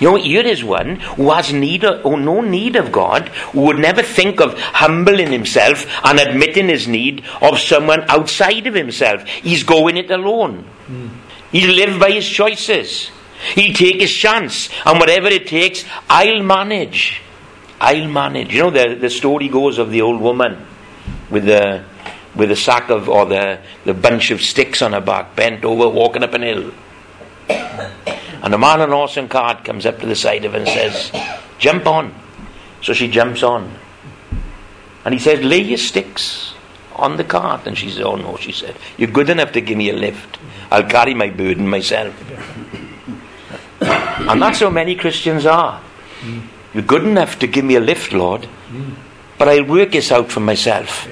You 0.00 0.10
know, 0.10 0.16
here 0.16 0.46
is 0.46 0.62
one 0.62 0.96
who 1.00 1.30
has 1.30 1.52
need 1.52 1.84
of, 1.84 2.04
or 2.06 2.18
no 2.18 2.40
need 2.40 2.76
of 2.76 2.92
God, 2.92 3.28
who 3.52 3.62
would 3.62 3.78
never 3.78 4.02
think 4.02 4.40
of 4.40 4.58
humbling 4.58 5.32
himself 5.32 5.86
and 6.04 6.20
admitting 6.20 6.68
his 6.68 6.86
need 6.86 7.24
of 7.42 7.58
someone 7.58 8.04
outside 8.08 8.66
of 8.66 8.74
himself. 8.74 9.24
He's 9.26 9.64
going 9.64 9.96
it 9.96 10.10
alone. 10.10 10.64
Mm. 10.86 11.10
He'll 11.50 11.74
live 11.74 11.98
by 11.98 12.12
his 12.12 12.28
choices. 12.28 13.10
He'll 13.54 13.74
take 13.74 14.00
his 14.00 14.12
chance, 14.12 14.68
and 14.84 14.98
whatever 14.98 15.28
it 15.28 15.46
takes, 15.46 15.84
I'll 16.08 16.42
manage. 16.42 17.22
I'll 17.80 18.08
manage. 18.08 18.54
You 18.54 18.64
know, 18.64 18.70
the, 18.70 18.94
the 18.94 19.10
story 19.10 19.48
goes 19.48 19.78
of 19.78 19.90
the 19.90 20.02
old 20.02 20.20
woman 20.20 20.64
with 21.30 21.44
the 21.44 21.84
with 22.34 22.50
a 22.52 22.56
sack 22.56 22.88
of 22.90 23.08
or 23.08 23.26
the, 23.26 23.58
the 23.84 23.94
bunch 23.94 24.30
of 24.30 24.40
sticks 24.40 24.80
on 24.80 24.92
her 24.92 25.00
back, 25.00 25.34
bent 25.34 25.64
over, 25.64 25.88
walking 25.88 26.22
up 26.22 26.34
an 26.34 26.42
hill. 26.42 26.72
And 28.42 28.54
a 28.54 28.58
man 28.58 28.80
on 28.80 28.90
horse 28.90 29.16
and 29.16 29.28
cart 29.28 29.64
comes 29.64 29.86
up 29.86 29.98
to 30.00 30.06
the 30.06 30.14
side 30.14 30.44
of 30.44 30.52
her 30.52 30.58
and 30.58 30.68
says, 30.68 31.12
Jump 31.58 31.86
on. 31.86 32.14
So 32.82 32.92
she 32.92 33.08
jumps 33.08 33.42
on. 33.42 33.72
And 35.04 35.14
he 35.14 35.20
says, 35.20 35.44
Lay 35.44 35.60
your 35.60 35.78
sticks 35.78 36.54
on 36.94 37.16
the 37.16 37.24
cart. 37.24 37.66
And 37.66 37.76
she 37.76 37.90
says, 37.90 38.00
Oh 38.00 38.16
no, 38.16 38.36
she 38.36 38.52
said, 38.52 38.76
You're 38.96 39.10
good 39.10 39.30
enough 39.30 39.52
to 39.52 39.60
give 39.60 39.76
me 39.76 39.90
a 39.90 39.94
lift. 39.94 40.38
I'll 40.70 40.88
carry 40.88 41.14
my 41.14 41.30
burden 41.30 41.68
myself. 41.68 42.14
and 43.80 44.42
that's 44.42 44.60
how 44.60 44.70
many 44.70 44.94
Christians 44.94 45.46
are. 45.46 45.82
You're 46.74 46.82
good 46.82 47.04
enough 47.04 47.38
to 47.38 47.46
give 47.46 47.64
me 47.64 47.76
a 47.76 47.80
lift, 47.80 48.12
Lord, 48.12 48.46
but 49.38 49.48
I'll 49.48 49.64
work 49.64 49.92
this 49.92 50.12
out 50.12 50.30
for 50.30 50.40
myself. 50.40 51.08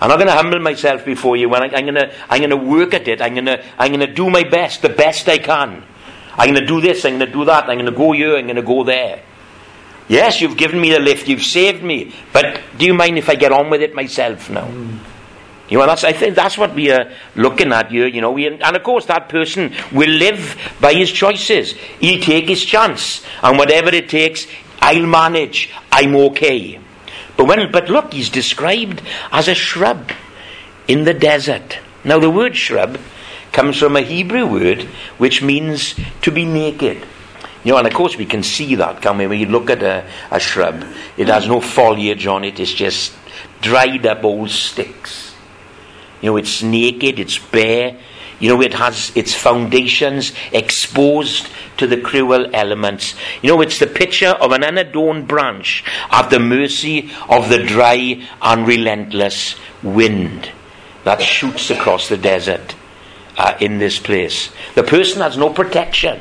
I'm 0.00 0.08
not 0.08 0.16
going 0.16 0.28
to 0.28 0.34
humble 0.34 0.58
myself 0.60 1.04
before 1.04 1.36
you. 1.36 1.52
I'm 1.54 1.70
going 1.70 1.94
to, 1.94 2.14
I'm 2.28 2.48
to 2.50 2.56
work 2.56 2.94
at 2.94 3.08
it. 3.08 3.22
I'm 3.22 3.34
going 3.34 3.60
I'm 3.78 3.88
going 3.92 4.00
to 4.00 4.12
do 4.12 4.30
my 4.30 4.44
best, 4.44 4.82
the 4.82 4.88
best 4.88 5.28
I 5.28 5.38
can. 5.38 5.82
I'm 6.36 6.52
going 6.52 6.60
to 6.60 6.66
do 6.66 6.80
this, 6.80 7.04
I'm 7.04 7.18
going 7.18 7.26
to 7.26 7.32
do 7.32 7.44
that, 7.46 7.64
I'm 7.64 7.78
going 7.78 7.86
to 7.86 7.92
go 7.92 8.12
here, 8.12 8.36
I'm 8.36 8.44
going 8.44 8.56
to 8.56 8.62
go 8.62 8.84
there. 8.84 9.22
Yes, 10.08 10.40
you've 10.40 10.56
given 10.56 10.80
me 10.80 10.92
the 10.92 11.00
lift, 11.00 11.28
you've 11.28 11.42
saved 11.42 11.82
me, 11.82 12.14
but 12.32 12.60
do 12.78 12.86
you 12.86 12.94
mind 12.94 13.18
if 13.18 13.28
I 13.28 13.34
get 13.34 13.52
on 13.52 13.70
with 13.70 13.82
it 13.82 13.94
myself 13.94 14.48
now? 14.50 14.66
Mm. 14.66 14.98
You 15.68 15.78
know, 15.78 15.86
that's, 15.86 16.04
I 16.04 16.12
think 16.12 16.36
that's 16.36 16.56
what 16.56 16.74
we 16.74 16.92
are 16.92 17.10
looking 17.34 17.72
at 17.72 17.90
here, 17.90 18.06
you 18.06 18.20
know. 18.20 18.30
We, 18.30 18.46
and 18.46 18.62
of 18.62 18.82
course, 18.84 19.06
that 19.06 19.28
person 19.28 19.74
will 19.90 20.10
live 20.10 20.56
by 20.80 20.94
his 20.94 21.10
choices. 21.10 21.72
He'll 21.72 22.22
take 22.22 22.48
his 22.48 22.64
chance, 22.64 23.24
and 23.42 23.58
whatever 23.58 23.88
it 23.88 24.08
takes, 24.08 24.46
I'll 24.80 25.06
manage. 25.06 25.72
I'm 25.90 26.14
okay. 26.14 26.78
But 27.36 27.46
when, 27.46 27.72
but 27.72 27.88
look, 27.88 28.12
he's 28.12 28.30
described 28.30 29.02
as 29.32 29.48
a 29.48 29.54
shrub 29.54 30.12
in 30.86 31.02
the 31.02 31.14
desert. 31.14 31.78
Now, 32.04 32.20
the 32.20 32.30
word 32.30 32.56
shrub 32.56 32.98
comes 33.56 33.78
from 33.78 33.96
a 33.96 34.02
Hebrew 34.02 34.46
word 34.46 34.82
which 35.16 35.42
means 35.42 35.94
to 36.20 36.30
be 36.30 36.44
naked. 36.44 36.98
You 37.64 37.72
know, 37.72 37.78
and 37.78 37.86
of 37.86 37.94
course 37.94 38.16
we 38.16 38.26
can 38.26 38.42
see 38.42 38.74
that, 38.74 39.00
can 39.00 39.16
we? 39.16 39.26
When 39.26 39.40
you 39.40 39.46
look 39.46 39.70
at 39.70 39.82
a, 39.82 40.06
a 40.30 40.38
shrub, 40.38 40.84
it 41.16 41.28
has 41.28 41.48
no 41.48 41.62
foliage 41.62 42.26
on 42.26 42.44
it, 42.44 42.60
it's 42.60 42.74
just 42.74 43.14
dried 43.62 44.04
up 44.06 44.24
old 44.24 44.50
sticks. 44.50 45.34
You 46.20 46.30
know, 46.30 46.36
it's 46.36 46.62
naked, 46.62 47.18
it's 47.18 47.38
bare. 47.38 47.96
You 48.38 48.50
know, 48.50 48.60
it 48.60 48.74
has 48.74 49.10
its 49.16 49.34
foundations 49.34 50.32
exposed 50.52 51.48
to 51.78 51.86
the 51.86 51.98
cruel 51.98 52.54
elements. 52.54 53.14
You 53.40 53.48
know, 53.48 53.62
it's 53.62 53.78
the 53.78 53.86
picture 53.86 54.28
of 54.28 54.52
an 54.52 54.64
unadorned 54.64 55.26
branch 55.26 55.82
at 56.10 56.28
the 56.28 56.40
mercy 56.40 57.10
of 57.30 57.48
the 57.48 57.62
dry 57.62 58.22
and 58.42 58.68
relentless 58.68 59.56
wind 59.82 60.50
that 61.04 61.22
shoots 61.22 61.70
across 61.70 62.10
the 62.10 62.18
desert 62.18 62.74
uh, 63.36 63.56
in 63.60 63.78
this 63.78 63.98
place. 63.98 64.50
The 64.74 64.82
person 64.82 65.22
has 65.22 65.36
no 65.36 65.50
protection, 65.50 66.20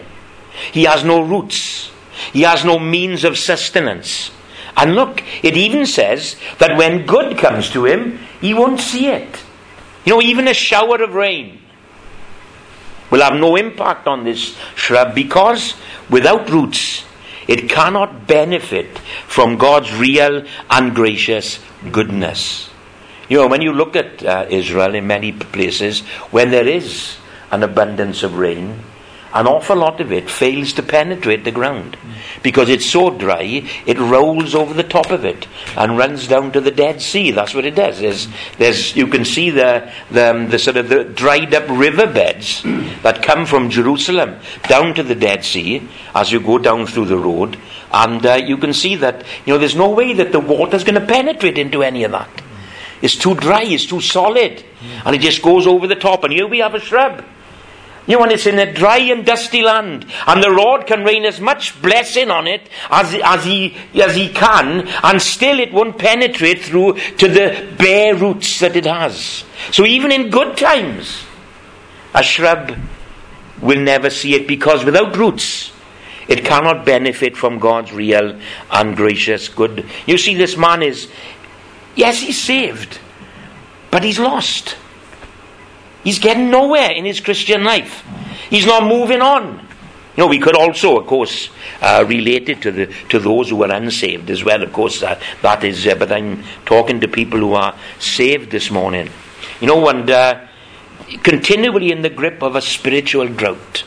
he 0.72 0.84
has 0.84 1.04
no 1.04 1.22
roots, 1.22 1.92
he 2.34 2.42
has 2.42 2.64
no 2.64 2.80
means 2.80 3.24
of 3.24 3.38
sustenance. 3.38 4.32
And 4.78 4.96
look, 4.96 5.24
it 5.44 5.56
even 5.56 5.86
says 5.86 6.36
that 6.60 6.78
when 6.78 7.06
good 7.06 7.38
comes 7.38 7.70
to 7.72 7.86
him, 7.86 8.20
he 8.42 8.54
won't 8.54 8.82
see 8.82 9.08
it. 9.08 9.42
You 10.06 10.14
know, 10.14 10.22
even 10.22 10.48
a 10.48 10.54
shower 10.54 11.02
of 11.02 11.14
rain 11.14 11.62
will 13.10 13.22
have 13.22 13.40
no 13.40 13.56
impact 13.56 14.08
on 14.08 14.24
this 14.24 14.58
shrub 14.76 15.16
because 15.16 15.76
without 16.10 16.50
roots, 16.50 17.06
it 17.48 17.70
cannot 17.70 18.28
benefit 18.28 18.98
from 19.28 19.58
God's 19.58 19.94
real 19.96 20.46
and 20.70 20.96
gracious 20.96 21.60
goodness. 21.92 22.70
You 23.28 23.40
know, 23.40 23.48
when 23.48 23.62
you 23.62 23.74
look 23.74 23.96
at 23.96 24.24
uh, 24.24 24.46
Israel 24.50 24.96
in 24.96 25.08
many 25.08 25.32
places, 25.32 26.02
when 26.32 26.52
there 26.52 26.68
is 26.68 27.18
an 27.52 27.64
abundance 27.64 28.24
of 28.24 28.38
rain, 28.38 28.80
an 29.36 29.48
awful 29.48 29.76
lot 29.76 30.00
of 30.00 30.14
it 30.14 30.30
fails 30.30 30.72
to 30.74 30.82
penetrate 30.82 31.44
the 31.44 31.52
ground 31.52 31.98
because 32.42 32.70
it's 32.70 32.86
so 32.86 33.10
dry 33.10 33.68
it 33.86 34.00
rolls 34.00 34.56
over 34.56 34.74
the 34.74 34.82
top 34.82 35.12
of 35.12 35.26
it 35.26 35.46
and 35.76 35.98
runs 35.98 36.26
down 36.28 36.54
to 36.54 36.62
the 36.62 36.72
Dead 36.72 37.02
Sea. 37.02 37.32
That's 37.32 37.54
what 37.54 37.66
it 37.66 37.76
does. 37.76 38.00
There's, 38.00 38.30
there's, 38.58 38.96
you 38.96 39.08
can 39.08 39.26
see 39.26 39.50
the, 39.50 39.92
the, 40.10 40.32
um, 40.32 40.50
the 40.50 40.58
sort 40.58 40.78
of 40.78 40.88
the 40.88 41.04
dried 41.04 41.54
up 41.54 41.68
riverbeds 41.68 42.64
that 43.04 43.24
come 43.24 43.46
from 43.46 43.70
Jerusalem 43.70 44.40
down 44.70 44.96
to 44.96 45.04
the 45.04 45.16
Dead 45.16 45.44
Sea 45.44 45.86
as 46.14 46.32
you 46.32 46.40
go 46.40 46.58
down 46.58 46.88
through 46.88 47.06
the 47.06 47.18
road, 47.18 47.58
and 47.92 48.26
uh, 48.26 48.36
you 48.36 48.56
can 48.56 48.72
see 48.72 48.96
that 48.96 49.26
you 49.46 49.54
know 49.54 49.60
there's 49.60 49.76
no 49.76 49.90
way 49.90 50.14
that 50.14 50.32
the 50.32 50.40
water's 50.40 50.86
going 50.86 51.00
to 51.00 51.06
penetrate 51.06 51.58
into 51.58 51.84
any 51.84 52.06
of 52.06 52.12
that. 52.14 52.45
It's 53.06 53.16
too 53.16 53.36
dry, 53.36 53.62
it's 53.62 53.86
too 53.86 54.02
solid. 54.02 54.66
And 55.06 55.16
it 55.16 55.22
just 55.22 55.44
goes 55.44 55.68
over 55.68 55.86
the 55.86 55.96
top. 55.96 56.24
And 56.24 56.34
here 56.34 56.48
we 56.48 56.58
have 56.58 56.74
a 56.74 56.80
shrub. 56.80 57.24
You 58.08 58.18
know, 58.18 58.24
and 58.24 58.32
it's 58.32 58.48
in 58.48 58.58
a 58.58 58.74
dry 58.74 58.98
and 58.98 59.24
dusty 59.24 59.62
land. 59.62 60.08
And 60.26 60.42
the 60.42 60.50
Lord 60.50 60.88
can 60.88 61.04
rain 61.04 61.24
as 61.24 61.40
much 61.40 61.80
blessing 61.84 62.32
on 62.32 62.48
it 62.48 62.68
as, 62.90 63.14
as, 63.24 63.46
he, 63.46 63.78
as 63.94 64.16
He 64.16 64.30
can, 64.30 64.88
and 65.04 65.22
still 65.22 65.60
it 65.60 65.72
won't 65.72 66.00
penetrate 66.00 66.64
through 66.64 66.94
to 67.18 67.28
the 67.28 67.76
bare 67.78 68.16
roots 68.16 68.60
that 68.60 68.76
it 68.76 68.86
has. 68.86 69.44
So 69.72 69.86
even 69.86 70.12
in 70.12 70.32
good 70.32 70.58
times, 70.58 71.26
a 72.16 72.24
shrub 72.24 72.76
will 73.62 73.82
never 73.82 74.10
see 74.10 74.34
it 74.34 74.48
because 74.48 74.84
without 74.84 75.16
roots, 75.16 75.72
it 76.28 76.44
cannot 76.44 76.86
benefit 76.86 77.38
from 77.38 77.60
God's 77.60 77.94
real 77.94 78.40
and 78.72 78.96
gracious 78.96 79.48
good. 79.48 79.86
You 80.08 80.18
see, 80.18 80.34
this 80.34 80.58
man 80.58 80.82
is 80.82 81.12
Yes, 81.96 82.20
he's 82.20 82.42
saved, 82.42 83.00
but 83.92 84.04
he's 84.04 84.20
lost. 84.20 84.76
He's 86.04 86.20
getting 86.20 86.52
nowhere 86.52 86.92
in 86.92 87.06
his 87.06 87.20
Christian 87.20 87.64
life. 87.64 88.06
He's 88.50 88.66
not 88.66 88.84
moving 88.84 89.22
on. 89.22 89.66
You 90.16 90.24
know, 90.24 90.28
we 90.28 90.40
could 90.40 90.56
also, 90.56 91.00
of 91.00 91.08
course, 91.08 91.50
uh, 91.82 92.06
relate 92.08 92.48
it 92.48 92.62
to 92.62 92.72
the 92.72 92.86
to 93.10 93.20
those 93.20 93.50
who 93.50 93.64
are 93.64 93.72
unsaved 93.72 94.30
as 94.30 94.44
well. 94.46 94.64
Of 94.64 94.72
course, 94.72 95.04
uh, 95.04 95.20
that 95.42 95.64
is. 95.64 95.86
Uh, 95.86 95.96
but 95.96 96.12
I'm 96.12 96.44
talking 96.66 97.02
to 97.02 97.08
people 97.08 97.40
who 97.40 97.54
are 97.54 97.76
saved 98.00 98.52
this 98.52 98.72
morning. 98.72 99.10
You 99.60 99.68
know, 99.68 99.90
and 99.90 100.10
uh, 100.10 100.48
continually 101.22 101.92
in 101.92 102.02
the 102.02 102.10
grip 102.10 102.42
of 102.44 102.56
a 102.56 102.62
spiritual 102.62 103.28
drought. 103.28 103.84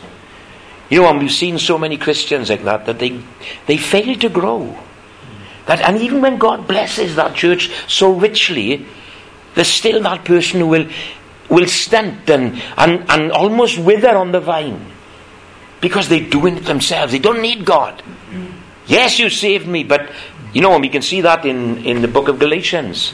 You 0.91 1.01
know, 1.01 1.09
and 1.09 1.19
we've 1.19 1.33
seen 1.33 1.59
so 1.59 1.79
many 1.79 1.97
Christians 1.97 2.51
like 2.51 2.65
that 2.65 2.85
that 2.87 2.99
they 2.99 3.23
they 3.67 3.79
fail 3.79 4.15
to 4.17 4.29
grow. 4.29 4.77
That, 5.69 5.83
and 5.83 5.99
even 5.99 6.23
when 6.23 6.39
God 6.39 6.67
blesses 6.67 7.17
that 7.17 7.37
church 7.37 7.71
so 7.87 8.15
richly, 8.15 8.87
there's 9.55 9.69
still 9.69 10.03
that 10.03 10.25
person 10.25 10.61
who 10.61 10.67
will, 10.67 10.89
will 11.51 11.67
stunt 11.67 12.29
and, 12.31 12.61
and, 12.79 13.05
and 13.11 13.31
almost 13.33 13.79
wither 13.79 14.17
on 14.17 14.33
the 14.33 14.41
vine 14.41 14.85
because 15.83 16.09
they're 16.09 16.29
doing 16.29 16.57
it 16.57 16.65
themselves. 16.65 17.13
They 17.13 17.19
don't 17.19 17.43
need 17.43 17.67
God. 17.67 18.03
Yes, 18.87 19.19
you 19.19 19.29
saved 19.29 19.69
me, 19.69 19.85
but 19.85 20.11
you 20.55 20.63
know, 20.63 20.79
we 20.79 20.89
can 20.89 21.03
see 21.03 21.21
that 21.21 21.45
in, 21.45 21.85
in 21.85 22.01
the 22.01 22.09
book 22.09 22.29
of 22.29 22.39
Galatians. 22.39 23.13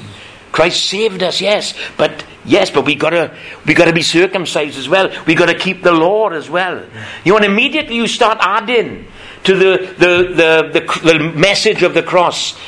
Christ 0.52 0.88
saved 0.88 1.24
us, 1.24 1.40
yes, 1.40 1.74
but 1.96 2.24
yes, 2.44 2.70
but 2.70 2.86
we 2.86 2.94
gotta 2.94 3.36
we 3.66 3.74
gotta 3.74 3.92
be 3.92 4.02
circumcised 4.02 4.78
as 4.78 4.88
well. 4.88 5.10
We 5.26 5.34
gotta 5.34 5.54
keep 5.54 5.82
the 5.82 5.90
law 5.90 6.28
as 6.28 6.48
well. 6.48 6.86
You 7.24 7.32
know, 7.32 7.38
and 7.38 7.44
immediately 7.44 7.96
you 7.96 8.06
start 8.06 8.38
adding 8.40 9.08
to 9.44 9.54
the, 9.54 9.94
the, 9.98 10.34
the, 10.34 10.80
the, 10.80 11.12
the 11.12 11.32
message 11.34 11.82
of 11.82 11.94
the 11.94 12.02
cross, 12.02 12.58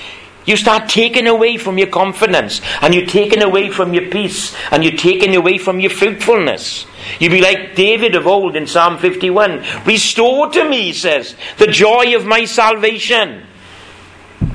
you 0.46 0.56
start 0.56 0.88
taking 0.88 1.26
away 1.26 1.56
from 1.56 1.76
your 1.76 1.88
confidence, 1.88 2.60
and 2.80 2.94
you're 2.94 3.06
taking 3.06 3.42
away 3.42 3.68
from 3.70 3.92
your 3.92 4.08
peace, 4.08 4.54
and 4.70 4.84
you're 4.84 4.96
taking 4.96 5.34
away 5.34 5.58
from 5.58 5.80
your 5.80 5.90
fruitfulness. 5.90 6.86
You 7.18 7.30
be 7.30 7.40
like 7.40 7.74
David 7.74 8.14
of 8.14 8.28
old 8.28 8.54
in 8.54 8.68
Psalm 8.68 8.98
51. 8.98 9.64
Restore 9.84 10.50
to 10.50 10.68
me, 10.68 10.82
he 10.82 10.92
says, 10.92 11.34
the 11.58 11.66
joy 11.66 12.14
of 12.14 12.24
my 12.24 12.44
salvation. 12.44 13.42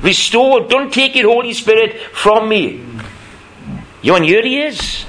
Restore. 0.00 0.66
Don't 0.68 0.92
take 0.92 1.14
it, 1.16 1.24
Holy 1.24 1.52
Spirit, 1.52 2.00
from 2.12 2.48
me. 2.48 2.84
You 4.00 4.16
and 4.16 4.24
here 4.24 4.42
he 4.42 4.62
is. 4.62 5.04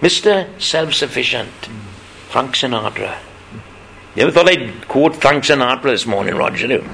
Mr. 0.00 0.48
Self 0.60 0.94
Sufficient. 0.94 1.68
Frank 2.28 2.54
Sinatra. 2.54 3.16
You 4.14 4.22
ever 4.22 4.32
thought 4.32 4.48
I'd 4.48 4.86
quote 4.86 5.16
Frank 5.16 5.44
Sinatra 5.44 5.84
this 5.84 6.06
morning, 6.06 6.36
Roger? 6.36 6.68
Well, 6.68 6.88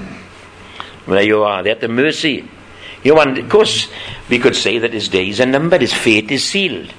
there 1.07 1.23
you 1.23 1.43
are. 1.43 1.61
They're 1.61 1.73
at 1.73 1.81
the 1.81 1.87
mercy 1.87 2.49
you 3.03 3.15
know, 3.15 3.21
and 3.21 3.37
of 3.37 3.49
course, 3.49 3.87
we 4.29 4.39
could 4.39 4.55
say 4.55 4.79
that 4.79 4.93
his 4.93 5.09
days 5.09 5.41
are 5.41 5.45
numbered, 5.45 5.81
his 5.81 5.93
fate 5.93 6.31
is 6.31 6.43
sealed. 6.43 6.93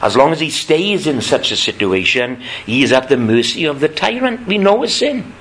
As 0.00 0.16
long 0.16 0.32
as 0.32 0.40
he 0.40 0.50
stays 0.50 1.06
in 1.06 1.20
such 1.20 1.52
a 1.52 1.56
situation, 1.56 2.42
he 2.64 2.82
is 2.82 2.92
at 2.92 3.08
the 3.08 3.16
mercy 3.16 3.64
of 3.64 3.80
the 3.80 3.88
tyrant. 3.88 4.46
We 4.46 4.58
know 4.58 4.82
his 4.82 4.94
sin. 4.94 5.32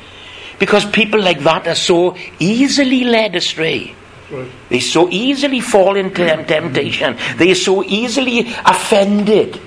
Because 0.59 0.85
people 0.85 1.21
like 1.21 1.41
that 1.41 1.67
are 1.67 1.75
so 1.75 2.15
easily 2.39 3.03
led 3.03 3.35
astray. 3.35 3.93
Right. 4.31 4.49
They 4.69 4.79
so 4.79 5.09
easily 5.09 5.59
fall 5.59 5.97
into 5.97 6.21
mm. 6.21 6.47
temptation. 6.47 7.17
They 7.37 7.51
are 7.51 7.55
so 7.55 7.83
easily 7.83 8.47
offended 8.65 9.59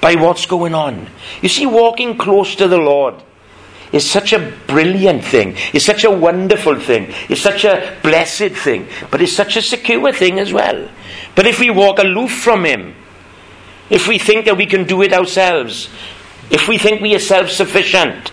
by 0.00 0.14
what's 0.14 0.46
going 0.46 0.74
on. 0.74 1.08
You 1.42 1.48
see, 1.48 1.66
walking 1.66 2.16
close 2.16 2.54
to 2.56 2.68
the 2.68 2.78
Lord 2.78 3.22
is 3.92 4.08
such 4.10 4.32
a 4.32 4.52
brilliant 4.66 5.24
thing, 5.24 5.56
is 5.72 5.84
such 5.84 6.04
a 6.04 6.10
wonderful 6.10 6.78
thing, 6.78 7.12
is 7.28 7.40
such 7.40 7.64
a 7.64 7.98
blessed 8.02 8.56
thing, 8.56 8.88
but 9.10 9.20
it's 9.20 9.36
such 9.36 9.56
a 9.56 9.62
secure 9.62 10.12
thing 10.12 10.38
as 10.38 10.52
well. 10.52 10.88
But 11.34 11.46
if 11.46 11.60
we 11.60 11.70
walk 11.70 11.98
aloof 11.98 12.32
from 12.32 12.64
Him, 12.64 12.94
if 13.90 14.08
we 14.08 14.18
think 14.18 14.46
that 14.46 14.56
we 14.56 14.66
can 14.66 14.84
do 14.84 15.02
it 15.02 15.12
ourselves, 15.12 15.88
if 16.50 16.68
we 16.68 16.78
think 16.78 17.00
we 17.00 17.14
are 17.14 17.20
self 17.20 17.50
sufficient, 17.50 18.32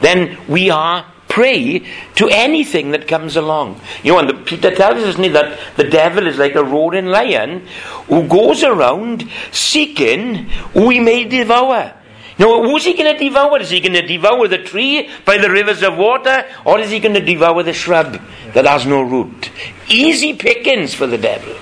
then 0.00 0.38
we 0.48 0.70
are 0.70 1.04
prey 1.28 1.86
to 2.14 2.28
anything 2.30 2.90
that 2.92 3.06
comes 3.06 3.36
along. 3.36 3.80
You 4.02 4.12
know, 4.12 4.18
and 4.20 4.28
the, 4.30 4.34
Peter 4.34 4.74
tells 4.74 5.02
us 5.04 5.16
that 5.16 5.58
the 5.76 5.84
devil 5.84 6.26
is 6.26 6.38
like 6.38 6.54
a 6.54 6.64
roaring 6.64 7.06
lion 7.06 7.66
who 8.06 8.26
goes 8.26 8.64
around 8.64 9.28
seeking 9.52 10.48
who 10.72 10.88
he 10.88 11.00
may 11.00 11.24
devour. 11.24 11.94
Now, 12.38 12.62
who's 12.62 12.84
he 12.84 12.94
going 12.94 13.12
to 13.12 13.18
devour? 13.18 13.60
Is 13.60 13.70
he 13.70 13.80
going 13.80 13.94
to 13.94 14.06
devour 14.06 14.46
the 14.46 14.58
tree 14.58 15.10
by 15.24 15.38
the 15.38 15.50
rivers 15.50 15.82
of 15.82 15.96
water, 15.96 16.44
or 16.64 16.78
is 16.78 16.90
he 16.90 17.00
going 17.00 17.14
to 17.14 17.20
devour 17.20 17.64
the 17.64 17.72
shrub 17.72 18.20
that 18.54 18.64
has 18.64 18.86
no 18.86 19.02
root? 19.02 19.50
Easy 19.88 20.34
pickings 20.34 20.94
for 20.94 21.06
the 21.06 21.18
devil. 21.18 21.56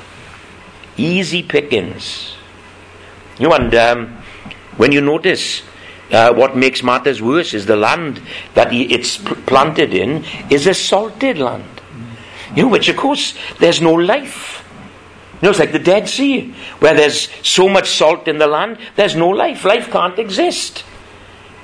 Easy 0.98 1.42
pickings. 1.42 2.36
You 3.38 3.48
know, 3.48 3.54
and 3.54 3.74
um, 3.74 4.06
when 4.76 4.92
you 4.92 5.00
notice 5.00 5.62
uh, 6.12 6.32
what 6.32 6.56
makes 6.56 6.82
matters 6.82 7.20
worse 7.20 7.54
is 7.54 7.66
the 7.66 7.76
land 7.76 8.20
that 8.54 8.72
it's 8.72 9.16
planted 9.16 9.94
in 9.94 10.24
is 10.50 10.66
a 10.66 10.74
salted 10.74 11.38
land. 11.38 11.64
You 12.54 12.64
know, 12.64 12.68
which 12.68 12.88
of 12.88 12.96
course 12.96 13.36
there's 13.58 13.80
no 13.80 13.92
life. 13.92 14.62
You 15.36 15.42
know, 15.42 15.50
it's 15.50 15.58
like 15.58 15.72
the 15.72 15.78
Dead 15.78 16.08
Sea, 16.08 16.54
where 16.78 16.94
there's 16.94 17.28
so 17.46 17.68
much 17.68 17.90
salt 17.90 18.26
in 18.26 18.38
the 18.38 18.46
land, 18.46 18.78
there's 18.96 19.14
no 19.14 19.28
life. 19.28 19.64
Life 19.64 19.90
can't 19.90 20.18
exist. 20.18 20.82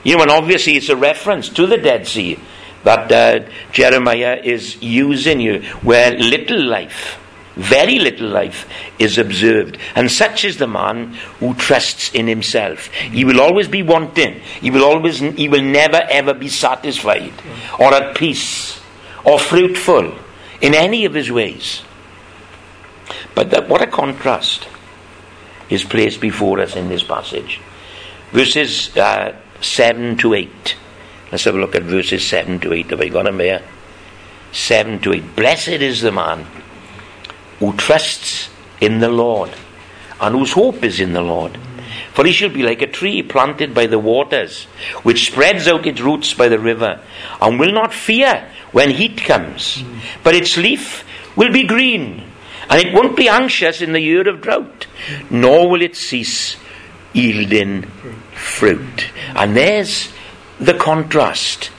You 0.05 0.17
know, 0.17 0.23
and 0.23 0.31
obviously 0.31 0.77
it's 0.77 0.91
a 0.91 0.97
reference 0.97 1.49
to 1.51 1.67
the 1.67 1.79
Dead 1.79 2.07
Sea 2.07 2.39
that 2.85 3.11
uh, 3.11 3.49
Jeremiah 3.73 4.41
is 4.43 4.83
using 4.83 5.41
you, 5.41 5.63
where 5.83 6.11
little 6.11 6.63
life, 6.63 7.19
very 7.55 7.99
little 7.99 8.29
life, 8.29 8.69
is 8.99 9.17
observed. 9.17 9.79
And 9.95 10.11
such 10.11 10.45
is 10.45 10.59
the 10.59 10.67
man 10.67 11.15
who 11.39 11.55
trusts 11.55 12.13
in 12.13 12.27
himself. 12.27 12.89
He 12.89 13.25
will 13.25 13.41
always 13.41 13.69
be 13.69 13.83
wanting. 13.83 14.41
He 14.61 14.71
will 14.71 14.85
always, 14.85 15.21
he 15.21 15.49
will 15.49 15.63
never 15.63 16.01
ever 16.11 16.35
be 16.35 16.49
satisfied, 16.49 17.33
or 17.79 17.95
at 17.95 18.17
peace, 18.17 18.81
or 19.25 19.39
fruitful 19.39 20.15
in 20.61 20.75
any 20.75 21.05
of 21.05 21.15
his 21.15 21.31
ways. 21.31 21.83
But 23.35 23.51
that, 23.51 23.69
what 23.69 23.83
a 23.83 23.87
contrast 23.87 24.69
is 25.71 25.85
placed 25.85 26.21
before 26.21 26.61
us 26.61 26.77
in 26.77 26.89
this 26.89 27.03
passage. 27.03 27.61
Verses 28.33 28.97
uh, 28.97 29.37
7 29.61 30.17
to 30.19 30.35
8. 30.35 30.77
Let's 31.31 31.45
have 31.45 31.55
a 31.55 31.59
look 31.59 31.75
at 31.75 31.83
verses 31.83 32.27
7 32.27 32.61
to 32.61 32.73
8. 32.73 32.91
Have 32.91 33.01
I 33.01 33.09
got 33.09 33.25
them 33.25 33.39
there? 33.39 33.63
7 34.53 35.01
to 35.01 35.15
8. 35.15 35.37
Blessed 35.37 35.69
is 35.69 36.03
the 36.03 36.13
man 36.13 36.47
who 37.59 37.73
trusts 37.75 38.51
in 38.81 39.01
the 39.01 39.09
Lord 39.09 39.51
and 40.21 40.35
whose 40.35 40.53
hope 40.53 40.83
is 40.85 41.01
in 41.01 41.13
the 41.13 41.23
Lord. 41.23 41.59
For 42.13 42.27
he 42.27 42.33
shall 42.33 42.51
be 42.51 42.63
like 42.63 42.83
a 42.83 42.87
tree 42.87 43.23
planted 43.23 43.75
by 43.75 43.87
the 43.87 43.99
waters, 43.99 44.65
which 45.03 45.27
spreads 45.27 45.67
out 45.67 45.87
its 45.87 46.01
roots 46.01 46.35
by 46.35 46.49
the 46.49 46.59
river, 46.59 47.01
and 47.41 47.59
will 47.59 47.73
not 47.73 47.95
fear 47.95 48.51
when 48.73 48.91
heat 48.91 49.23
comes, 49.23 49.83
but 50.23 50.35
its 50.35 50.57
leaf 50.57 51.05
will 51.37 51.53
be 51.53 51.67
green 51.67 52.32
and 52.73 52.81
it 52.81 52.95
won't 52.95 53.19
be 53.19 53.29
anxious 53.29 53.83
in 53.83 53.93
the 53.93 54.01
year 54.01 54.27
of 54.27 54.41
drought, 54.41 54.87
nor 55.29 55.69
will 55.69 55.83
it 55.83 55.95
cease 55.95 56.57
yielding 57.13 57.83
fruit. 58.33 59.11
And 59.37 59.55
there's 59.55 60.11
the 60.59 60.73
contrast. 60.73 61.71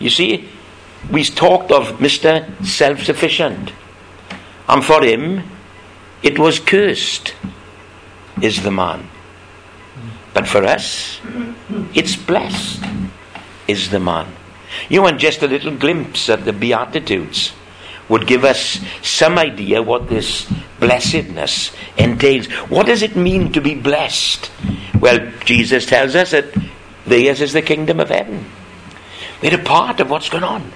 You 0.00 0.10
see, 0.10 0.48
we 1.08 1.22
talked 1.22 1.70
of 1.70 2.00
Mr. 2.00 2.66
Self 2.66 3.04
Sufficient. 3.04 3.70
And 4.68 4.84
for 4.84 5.04
him, 5.04 5.44
it 6.24 6.36
was 6.36 6.58
cursed, 6.58 7.36
is 8.42 8.64
the 8.64 8.72
man. 8.72 9.08
But 10.34 10.48
for 10.48 10.64
us, 10.64 11.20
it's 11.94 12.16
blessed, 12.16 12.82
is 13.68 13.90
the 13.90 14.00
man. 14.00 14.26
You 14.88 15.02
want 15.02 15.20
just 15.20 15.44
a 15.44 15.46
little 15.46 15.76
glimpse 15.76 16.28
of 16.28 16.44
the 16.44 16.52
Beatitudes 16.52 17.52
would 18.08 18.26
give 18.26 18.44
us 18.44 18.80
some 19.02 19.38
idea 19.38 19.82
what 19.82 20.08
this 20.08 20.50
blessedness 20.80 21.72
entails. 21.96 22.46
What 22.70 22.86
does 22.86 23.02
it 23.02 23.16
mean 23.16 23.52
to 23.52 23.60
be 23.60 23.74
blessed? 23.74 24.50
Well, 25.00 25.30
Jesus 25.44 25.86
tells 25.86 26.14
us 26.14 26.30
that 26.30 26.46
theirs 27.06 27.40
is 27.40 27.52
the 27.52 27.62
kingdom 27.62 28.00
of 28.00 28.08
heaven. 28.08 28.44
We're 29.42 29.60
a 29.60 29.62
part 29.62 30.00
of 30.00 30.10
what's 30.10 30.28
going 30.28 30.44
on. 30.44 30.72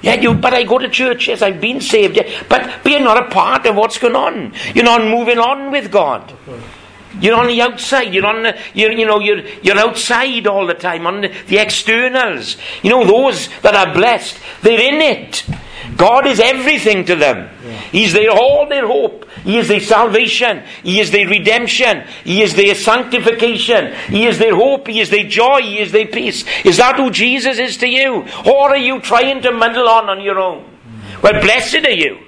Yeah, 0.00 0.14
you, 0.14 0.34
but 0.34 0.52
I 0.52 0.64
go 0.64 0.78
to 0.78 0.88
church, 0.88 1.28
yes, 1.28 1.42
I've 1.42 1.60
been 1.60 1.80
saved, 1.80 2.16
yeah, 2.16 2.42
but, 2.48 2.80
but 2.82 2.90
you're 2.90 3.00
not 3.00 3.24
a 3.24 3.30
part 3.30 3.66
of 3.66 3.76
what's 3.76 3.98
going 3.98 4.16
on. 4.16 4.52
You're 4.74 4.84
not 4.84 5.04
moving 5.06 5.38
on 5.38 5.70
with 5.70 5.92
God. 5.92 6.32
You're 7.20 7.36
on 7.36 7.46
the 7.46 7.60
outside. 7.60 8.12
You're 8.12 8.26
on 8.26 8.42
the, 8.42 8.58
you're, 8.74 8.90
you 8.90 9.06
know, 9.06 9.20
you're, 9.20 9.40
you're 9.62 9.78
outside 9.78 10.46
all 10.46 10.66
the 10.66 10.74
time 10.74 11.06
on 11.06 11.20
the, 11.20 11.28
the 11.46 11.58
externals. 11.58 12.56
You 12.82 12.90
know, 12.90 13.04
those 13.04 13.48
that 13.60 13.74
are 13.74 13.94
blessed, 13.94 14.38
they're 14.62 14.80
in 14.80 15.00
it. 15.00 15.44
God 15.96 16.26
is 16.26 16.40
everything 16.40 17.04
to 17.06 17.16
them. 17.16 17.48
Yeah. 17.64 17.80
He's 17.92 18.12
their 18.12 18.30
all 18.30 18.68
their 18.68 18.86
hope. 18.86 19.28
He 19.44 19.58
is 19.58 19.68
their 19.68 19.80
salvation. 19.80 20.62
He 20.82 21.00
is 21.00 21.10
their 21.10 21.28
redemption. 21.28 22.04
He 22.24 22.42
is 22.42 22.54
their 22.54 22.74
sanctification. 22.74 23.94
He 24.08 24.26
is 24.26 24.38
their 24.38 24.54
hope. 24.54 24.86
He 24.86 25.00
is 25.00 25.10
their 25.10 25.28
joy. 25.28 25.60
He 25.62 25.80
is 25.80 25.92
their 25.92 26.06
peace. 26.06 26.44
Is 26.64 26.76
that 26.78 26.96
who 26.96 27.10
Jesus 27.10 27.58
is 27.58 27.76
to 27.78 27.88
you? 27.88 28.26
Or 28.46 28.70
are 28.70 28.76
you 28.76 29.00
trying 29.00 29.42
to 29.42 29.52
muddle 29.52 29.88
on 29.88 30.08
on 30.08 30.20
your 30.20 30.38
own? 30.38 30.68
Well, 31.22 31.40
blessed 31.40 31.86
are 31.86 31.90
you. 31.90 32.18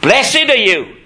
Blessed 0.00 0.50
are 0.50 0.56
you 0.56 0.96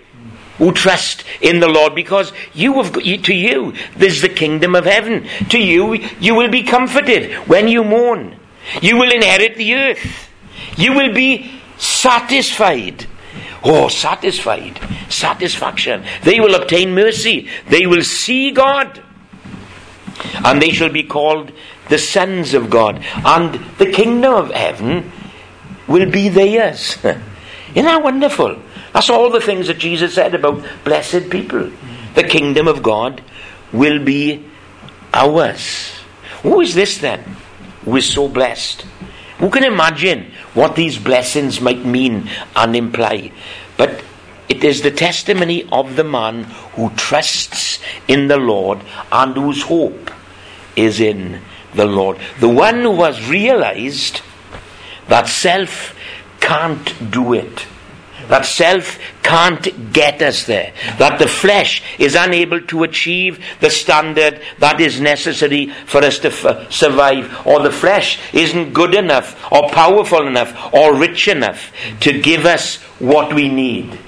who 0.59 0.73
trust 0.73 1.25
in 1.41 1.61
the 1.61 1.69
Lord 1.69 1.95
because 1.95 2.33
you 2.55 2.83
have 2.83 2.93
to 2.95 3.35
you 3.35 3.75
there's 3.97 4.23
the 4.23 4.29
kingdom 4.29 4.75
of 4.75 4.85
heaven. 4.85 5.29
To 5.51 5.59
you, 5.59 5.95
you 6.21 6.35
will 6.35 6.51
be 6.51 6.63
comforted 6.63 7.35
when 7.49 7.69
you 7.69 7.85
mourn. 7.85 8.39
You 8.81 8.97
will 8.97 9.13
inherit 9.13 9.57
the 9.57 9.75
earth. 9.75 10.26
You 10.77 10.95
will 10.95 11.13
be 11.13 11.51
satisfied. 11.79 13.07
Oh, 13.65 13.89
satisfied. 13.89 14.81
Satisfaction. 15.09 16.05
They 16.23 16.41
will 16.41 16.55
obtain 16.55 16.95
mercy. 16.95 17.49
They 17.69 17.87
will 17.87 18.03
see 18.03 18.51
God. 18.51 19.03
And 20.45 20.61
they 20.61 20.71
shall 20.71 20.91
be 20.91 21.03
called 21.03 21.53
the 21.89 21.99
sons 21.99 22.55
of 22.55 22.71
God. 22.71 23.05
And 23.25 23.55
the 23.79 23.91
kingdom 23.91 24.35
of 24.35 24.51
heaven 24.51 25.13
will 25.87 26.11
be 26.11 26.29
theirs. 26.29 26.97
Isn't 27.05 27.85
that 27.85 28.03
wonderful? 28.03 28.61
That's 28.93 29.11
all 29.11 29.31
the 29.31 29.41
things 29.41 29.67
that 29.67 29.79
Jesus 29.79 30.15
said 30.15 30.35
about 30.35 30.65
blessed 30.85 31.29
people. 31.31 31.71
The 32.15 32.25
kingdom 32.25 32.67
of 32.67 32.83
God 32.83 33.23
will 33.73 34.03
be 34.03 34.45
ours. 35.13 35.93
Who 36.43 36.61
is 36.61 36.75
this 36.75 36.99
then 36.99 37.23
who 37.85 37.97
is 37.97 38.13
so 38.13 38.29
blessed? 38.29 38.87
Who 39.39 39.51
can 39.51 39.65
imagine 39.65 40.33
what 40.55 40.77
these 40.77 40.99
blessings 40.99 41.61
might 41.61 41.85
mean 41.85 42.31
and 42.55 42.75
imply? 42.75 43.33
But 43.77 44.03
it 44.49 44.65
is 44.65 44.83
the 44.83 44.91
testimony 44.91 45.69
of 45.71 45.97
the 45.97 46.05
man 46.05 46.45
who 46.75 46.91
trusts 46.91 47.79
in 48.09 48.29
the 48.29 48.39
Lord 48.39 48.81
and 49.13 49.35
whose 49.35 49.63
hope 49.63 50.11
is 50.77 51.01
in 51.01 51.41
the 51.75 51.85
Lord. 51.85 52.19
The 52.41 52.49
one 52.49 52.81
who 52.81 53.03
has 53.03 53.29
realized 53.29 54.23
that 55.09 55.29
self 55.29 55.95
can't 56.41 57.11
do 57.11 57.33
it. 57.35 57.67
That 58.29 58.45
self 58.45 58.99
can't 59.23 59.93
get 59.93 60.21
us 60.21 60.47
there. 60.47 60.73
That 60.99 61.19
the 61.19 61.29
flesh 61.29 61.83
is 61.99 62.15
unable 62.15 62.61
to 62.63 62.83
achieve 62.83 63.45
the 63.61 63.71
standard 63.71 64.41
that 64.59 64.81
is 64.81 65.01
necessary 65.01 65.71
for 65.87 65.99
us 66.03 66.19
to 66.21 66.29
f- 66.29 66.73
survive. 66.73 67.47
Or 67.47 67.63
the 67.63 67.71
flesh 67.71 68.19
isn't 68.33 68.73
good 68.73 68.95
enough, 68.95 69.41
or 69.53 69.69
powerful 69.71 70.27
enough, 70.27 70.73
or 70.75 70.97
rich 70.97 71.29
enough 71.29 71.73
to 72.01 72.21
give 72.21 72.47
us 72.47 72.77
what 72.99 73.33
we 73.35 73.49
need. 73.49 73.99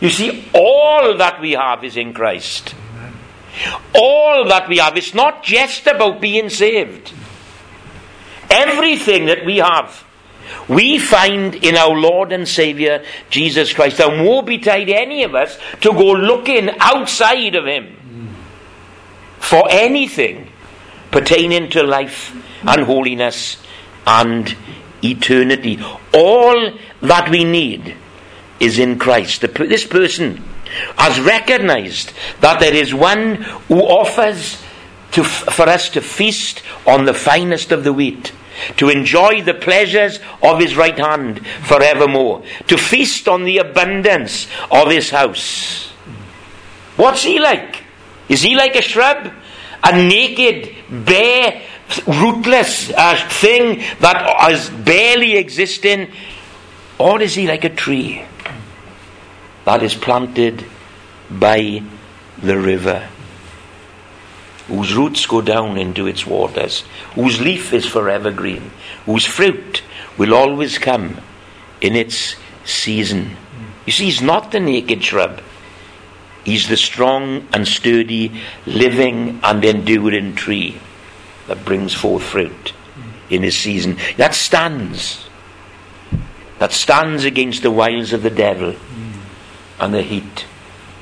You 0.00 0.10
see, 0.10 0.48
all 0.54 1.16
that 1.18 1.40
we 1.40 1.52
have 1.52 1.84
is 1.84 1.96
in 1.96 2.14
Christ. 2.14 2.74
All 3.94 4.46
that 4.48 4.68
we 4.68 4.78
have. 4.78 4.96
It's 4.96 5.14
not 5.14 5.42
just 5.42 5.86
about 5.86 6.20
being 6.20 6.48
saved. 6.48 7.12
Everything 8.48 9.26
that 9.26 9.44
we 9.44 9.58
have 9.58 10.04
we 10.68 10.98
find 10.98 11.54
in 11.54 11.76
our 11.76 11.96
Lord 11.96 12.32
and 12.32 12.48
Saviour 12.48 13.02
Jesus 13.28 13.72
Christ. 13.72 14.00
And 14.00 14.26
woe 14.26 14.42
betide 14.42 14.88
any 14.88 15.24
of 15.24 15.34
us 15.34 15.58
to 15.80 15.92
go 15.92 16.12
looking 16.12 16.70
outside 16.78 17.54
of 17.54 17.66
Him 17.66 17.96
for 19.38 19.66
anything 19.70 20.50
pertaining 21.10 21.70
to 21.70 21.82
life 21.82 22.34
and 22.62 22.82
holiness 22.82 23.56
and 24.06 24.56
eternity. 25.02 25.78
All 26.14 26.72
that 27.00 27.30
we 27.30 27.44
need 27.44 27.96
is 28.60 28.78
in 28.78 28.98
Christ. 28.98 29.40
This 29.40 29.86
person 29.86 30.44
has 30.96 31.18
recognized 31.20 32.12
that 32.40 32.60
there 32.60 32.74
is 32.74 32.94
one 32.94 33.36
who 33.68 33.80
offers 33.80 34.62
to, 35.12 35.24
for 35.24 35.68
us 35.68 35.88
to 35.90 36.00
feast 36.00 36.62
on 36.86 37.04
the 37.04 37.14
finest 37.14 37.72
of 37.72 37.82
the 37.82 37.92
wheat 37.92 38.32
to 38.76 38.88
enjoy 38.88 39.42
the 39.42 39.54
pleasures 39.54 40.20
of 40.42 40.58
his 40.58 40.76
right 40.76 40.98
hand 40.98 41.46
forevermore, 41.64 42.42
to 42.66 42.76
feast 42.76 43.28
on 43.28 43.44
the 43.44 43.58
abundance 43.58 44.46
of 44.70 44.90
his 44.90 45.10
house. 45.10 45.88
What's 46.96 47.22
he 47.22 47.38
like? 47.38 47.84
Is 48.28 48.42
he 48.42 48.54
like 48.56 48.76
a 48.76 48.82
shrub? 48.82 49.32
A 49.82 49.92
naked, 49.92 50.74
bare, 50.90 51.62
rootless 52.06 52.92
uh, 52.92 53.28
thing 53.30 53.82
that 54.00 54.50
is 54.50 54.68
barely 54.70 55.36
existing? 55.36 56.12
Or 56.98 57.20
is 57.22 57.34
he 57.34 57.46
like 57.46 57.64
a 57.64 57.70
tree 57.70 58.22
that 59.64 59.82
is 59.82 59.94
planted 59.94 60.64
by 61.30 61.82
the 62.42 62.58
river? 62.58 63.08
Whose 64.70 64.94
roots 64.94 65.26
go 65.26 65.40
down 65.40 65.76
into 65.76 66.06
its 66.06 66.24
waters, 66.24 66.82
whose 67.16 67.40
leaf 67.40 67.72
is 67.72 67.84
forever 67.84 68.30
green, 68.30 68.70
whose 69.04 69.26
fruit 69.26 69.82
will 70.16 70.32
always 70.32 70.78
come 70.78 71.20
in 71.80 71.96
its 71.96 72.36
season. 72.64 73.36
You 73.84 73.92
see, 73.92 74.04
he's 74.04 74.22
not 74.22 74.52
the 74.52 74.60
naked 74.60 75.02
shrub. 75.02 75.42
He's 76.44 76.68
the 76.68 76.76
strong 76.76 77.48
and 77.52 77.66
sturdy, 77.66 78.40
living 78.64 79.40
and 79.42 79.64
enduring 79.64 80.36
tree 80.36 80.80
that 81.48 81.64
brings 81.64 81.92
forth 81.92 82.22
fruit 82.22 82.72
in 83.28 83.42
his 83.42 83.56
season. 83.56 83.96
That 84.18 84.34
stands. 84.36 85.28
That 86.60 86.72
stands 86.72 87.24
against 87.24 87.62
the 87.62 87.72
wiles 87.72 88.12
of 88.12 88.22
the 88.22 88.30
devil 88.30 88.76
and 89.80 89.92
the 89.92 90.02
heat 90.02 90.46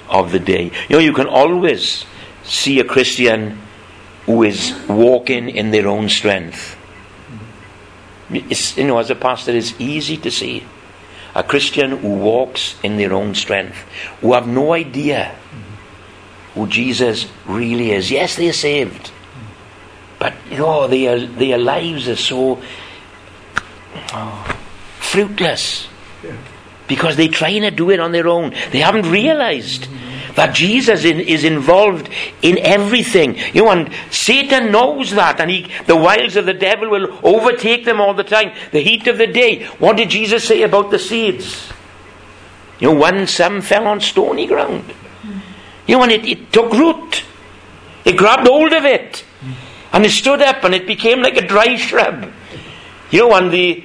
of 0.08 0.32
the 0.32 0.38
day. 0.38 0.70
You 0.88 0.96
know, 0.96 0.98
you 0.98 1.12
can 1.12 1.26
always 1.26 2.06
see 2.48 2.80
a 2.80 2.84
Christian 2.84 3.58
who 4.26 4.42
is 4.42 4.74
walking 4.88 5.48
in 5.48 5.70
their 5.70 5.86
own 5.86 6.08
strength. 6.08 6.76
It's, 8.30 8.76
you 8.76 8.86
know, 8.86 8.98
as 8.98 9.10
a 9.10 9.14
pastor, 9.14 9.52
it's 9.52 9.78
easy 9.80 10.16
to 10.18 10.30
see 10.30 10.64
a 11.34 11.42
Christian 11.42 11.98
who 11.98 12.16
walks 12.16 12.76
in 12.82 12.96
their 12.96 13.12
own 13.12 13.34
strength, 13.34 13.76
who 14.20 14.32
have 14.32 14.46
no 14.46 14.72
idea 14.72 15.34
who 16.54 16.66
Jesus 16.66 17.26
really 17.46 17.92
is. 17.92 18.10
Yes, 18.10 18.36
they 18.36 18.48
are 18.48 18.54
saved, 18.54 19.12
but 20.18 20.34
you 20.50 20.58
know, 20.58 20.88
their, 20.88 21.26
their 21.26 21.58
lives 21.58 22.08
are 22.08 22.16
so 22.16 22.60
oh, 24.12 24.58
fruitless 24.98 25.88
because 26.86 27.16
they're 27.16 27.28
trying 27.28 27.62
to 27.62 27.70
do 27.70 27.90
it 27.90 28.00
on 28.00 28.12
their 28.12 28.26
own. 28.26 28.52
They 28.72 28.80
haven't 28.80 29.10
realized 29.10 29.86
that 30.38 30.54
Jesus 30.54 31.04
in, 31.04 31.20
is 31.20 31.44
involved 31.44 32.08
in 32.42 32.58
everything. 32.58 33.36
You 33.52 33.64
know, 33.64 33.70
and 33.70 33.92
Satan 34.10 34.70
knows 34.70 35.10
that, 35.10 35.40
and 35.40 35.50
he, 35.50 35.70
the 35.86 35.96
wiles 35.96 36.36
of 36.36 36.46
the 36.46 36.54
devil 36.54 36.88
will 36.88 37.18
overtake 37.22 37.84
them 37.84 38.00
all 38.00 38.14
the 38.14 38.24
time. 38.24 38.52
The 38.70 38.80
heat 38.80 39.06
of 39.08 39.18
the 39.18 39.26
day. 39.26 39.66
What 39.78 39.96
did 39.96 40.10
Jesus 40.10 40.44
say 40.44 40.62
about 40.62 40.90
the 40.90 40.98
seeds? 40.98 41.70
You 42.78 42.92
know, 42.92 42.98
one 42.98 43.26
some 43.26 43.60
fell 43.60 43.86
on 43.86 44.00
stony 44.00 44.46
ground. 44.46 44.94
You 45.86 45.96
know, 45.96 46.04
and 46.04 46.12
it, 46.12 46.24
it 46.24 46.52
took 46.52 46.72
root. 46.72 47.24
It 48.04 48.16
grabbed 48.16 48.46
hold 48.46 48.72
of 48.72 48.84
it. 48.84 49.24
And 49.92 50.04
it 50.04 50.10
stood 50.10 50.42
up 50.42 50.62
and 50.64 50.74
it 50.74 50.86
became 50.86 51.20
like 51.20 51.36
a 51.36 51.46
dry 51.46 51.76
shrub. 51.76 52.30
You 53.10 53.20
know, 53.20 53.34
and 53.36 53.50
the, 53.50 53.80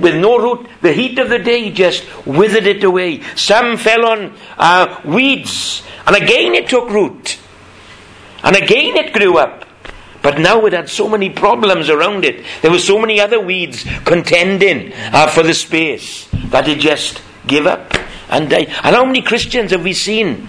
with 0.00 0.14
no 0.16 0.38
root, 0.38 0.68
the 0.80 0.92
heat 0.92 1.18
of 1.18 1.28
the 1.28 1.38
day 1.38 1.70
just 1.70 2.04
withered 2.26 2.66
it 2.66 2.82
away. 2.82 3.22
Some 3.36 3.76
fell 3.76 4.06
on 4.06 4.34
uh, 4.56 5.00
weeds, 5.04 5.82
and 6.06 6.16
again 6.16 6.54
it 6.54 6.68
took 6.68 6.88
root. 6.88 7.38
And 8.42 8.56
again 8.56 8.96
it 8.96 9.12
grew 9.12 9.38
up. 9.38 9.66
But 10.22 10.38
now 10.38 10.64
it 10.64 10.72
had 10.72 10.88
so 10.88 11.06
many 11.06 11.28
problems 11.28 11.90
around 11.90 12.24
it. 12.24 12.46
There 12.62 12.70
were 12.70 12.78
so 12.78 12.98
many 12.98 13.20
other 13.20 13.38
weeds 13.38 13.84
contending 14.06 14.92
uh, 14.94 15.26
for 15.26 15.42
the 15.42 15.52
space 15.52 16.26
that 16.46 16.66
it 16.66 16.78
just 16.78 17.20
gave 17.46 17.66
up 17.66 17.92
and 18.30 18.48
died. 18.48 18.68
And 18.68 18.96
how 18.96 19.04
many 19.04 19.20
Christians 19.20 19.72
have 19.72 19.84
we 19.84 19.92
seen 19.92 20.48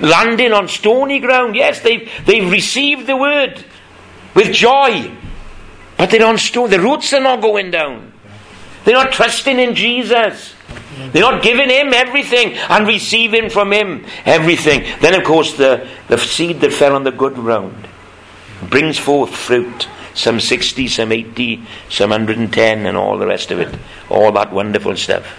landing 0.00 0.52
on 0.52 0.66
stony 0.66 1.20
ground? 1.20 1.54
Yes, 1.54 1.80
they've, 1.80 2.10
they've 2.26 2.50
received 2.50 3.06
the 3.06 3.16
word 3.16 3.64
with 4.34 4.52
joy. 4.52 5.12
But 6.02 6.10
they 6.10 6.18
don't 6.18 6.40
store, 6.40 6.66
The 6.66 6.80
roots 6.80 7.12
are 7.12 7.20
not 7.20 7.40
going 7.40 7.70
down. 7.70 8.12
They're 8.84 8.96
not 8.96 9.12
trusting 9.12 9.60
in 9.60 9.76
Jesus. 9.76 10.52
They're 11.12 11.22
not 11.22 11.44
giving 11.44 11.70
Him 11.70 11.94
everything 11.94 12.54
and 12.54 12.88
receiving 12.88 13.48
from 13.48 13.72
Him 13.72 14.04
everything. 14.24 14.82
Then, 15.00 15.14
of 15.14 15.22
course, 15.22 15.56
the, 15.56 15.88
the 16.08 16.18
seed 16.18 16.60
that 16.62 16.72
fell 16.72 16.96
on 16.96 17.04
the 17.04 17.12
good 17.12 17.34
ground 17.34 17.86
brings 18.68 18.98
forth 18.98 19.32
fruit. 19.32 19.86
Some 20.12 20.40
60, 20.40 20.88
some 20.88 21.12
80, 21.12 21.62
some 21.88 22.10
110, 22.10 22.84
and 22.84 22.96
all 22.96 23.16
the 23.16 23.28
rest 23.28 23.52
of 23.52 23.60
it. 23.60 23.72
All 24.10 24.32
that 24.32 24.52
wonderful 24.52 24.96
stuff. 24.96 25.38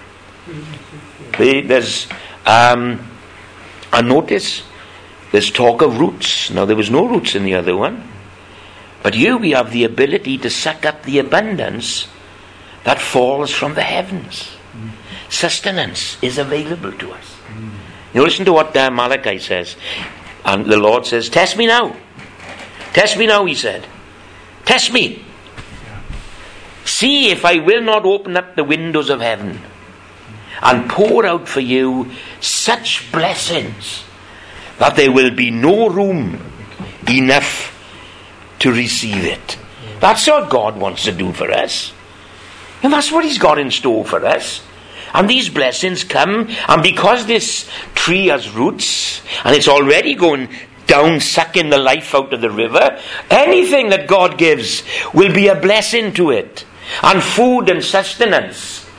There's, 1.38 2.08
um, 2.46 3.06
notice 3.92 4.64
there's 5.34 5.52
talk 5.52 5.82
of 5.82 6.00
roots. 6.00 6.52
Now, 6.52 6.64
there 6.64 6.78
was 6.78 6.90
no 6.90 7.06
roots 7.06 7.36
in 7.36 7.44
the 7.44 7.56
other 7.56 7.76
one. 7.76 8.12
But 9.04 9.16
you, 9.16 9.38
we 9.38 9.52
have 9.52 9.72
the 9.72 9.84
ability 9.84 10.38
to 10.40 10.50
suck 10.50 10.86
up 10.86 11.04
the 11.04 11.20
abundance 11.20 12.08
that 12.86 13.00
falls 13.00 13.52
from 13.52 13.76
the 13.76 13.84
heavens. 13.84 14.56
Mm. 14.74 14.92
Sustenance 15.30 16.18
is 16.24 16.38
available 16.38 16.94
to 16.94 17.12
us. 17.12 17.36
Mm. 17.50 17.72
You 18.14 18.24
listen 18.24 18.46
to 18.46 18.54
what 18.54 18.76
uh, 18.76 18.90
Malachi 18.90 19.40
says. 19.40 19.76
And 20.46 20.66
the 20.66 20.78
Lord 20.78 21.06
says, 21.06 21.30
Test 21.30 21.58
me 21.58 21.68
now. 21.68 21.96
Test 22.94 23.18
me 23.18 23.28
now, 23.28 23.46
he 23.46 23.56
said. 23.56 23.86
Test 24.66 24.94
me. 24.94 25.24
See 26.86 27.32
if 27.32 27.44
I 27.44 27.60
will 27.60 27.82
not 27.82 28.06
open 28.06 28.38
up 28.38 28.56
the 28.56 28.64
windows 28.64 29.10
of 29.10 29.20
heaven 29.20 29.60
and 30.62 30.90
pour 30.90 31.26
out 31.26 31.48
for 31.48 31.60
you 31.60 32.12
such 32.40 33.12
blessings 33.12 34.04
that 34.78 34.96
there 34.96 35.12
will 35.12 35.32
be 35.32 35.52
no 35.52 35.90
room 35.90 36.40
enough 37.08 37.73
to 38.64 38.72
receive 38.72 39.26
it. 39.26 39.58
That's 40.00 40.26
what 40.26 40.50
God 40.50 40.78
wants 40.78 41.04
to 41.04 41.12
do 41.12 41.34
for 41.34 41.52
us. 41.52 41.92
And 42.82 42.94
that's 42.94 43.12
what 43.12 43.26
He's 43.26 43.38
got 43.38 43.60
in 43.60 43.72
store 43.72 44.06
for 44.06 44.26
us. 44.26 44.62
And 45.14 45.30
these 45.30 45.50
blessings 45.50 46.06
come, 46.06 46.48
and 46.70 46.82
because 46.82 47.26
this 47.26 47.70
tree 47.94 48.28
has 48.28 48.50
roots, 48.56 49.22
and 49.44 49.54
it's 49.54 49.68
already 49.68 50.16
going 50.16 50.48
down, 50.88 51.20
sucking 51.20 51.72
the 51.72 51.78
life 51.78 52.16
out 52.16 52.34
of 52.34 52.40
the 52.40 52.50
river, 52.50 52.98
anything 53.30 53.90
that 53.90 54.08
God 54.08 54.38
gives 54.38 54.84
will 55.14 55.34
be 55.34 55.48
a 55.48 55.60
blessing 55.60 56.14
to 56.14 56.32
it, 56.32 56.66
and 57.04 57.22
food 57.22 57.70
and 57.70 57.84
sustenance 57.84 58.90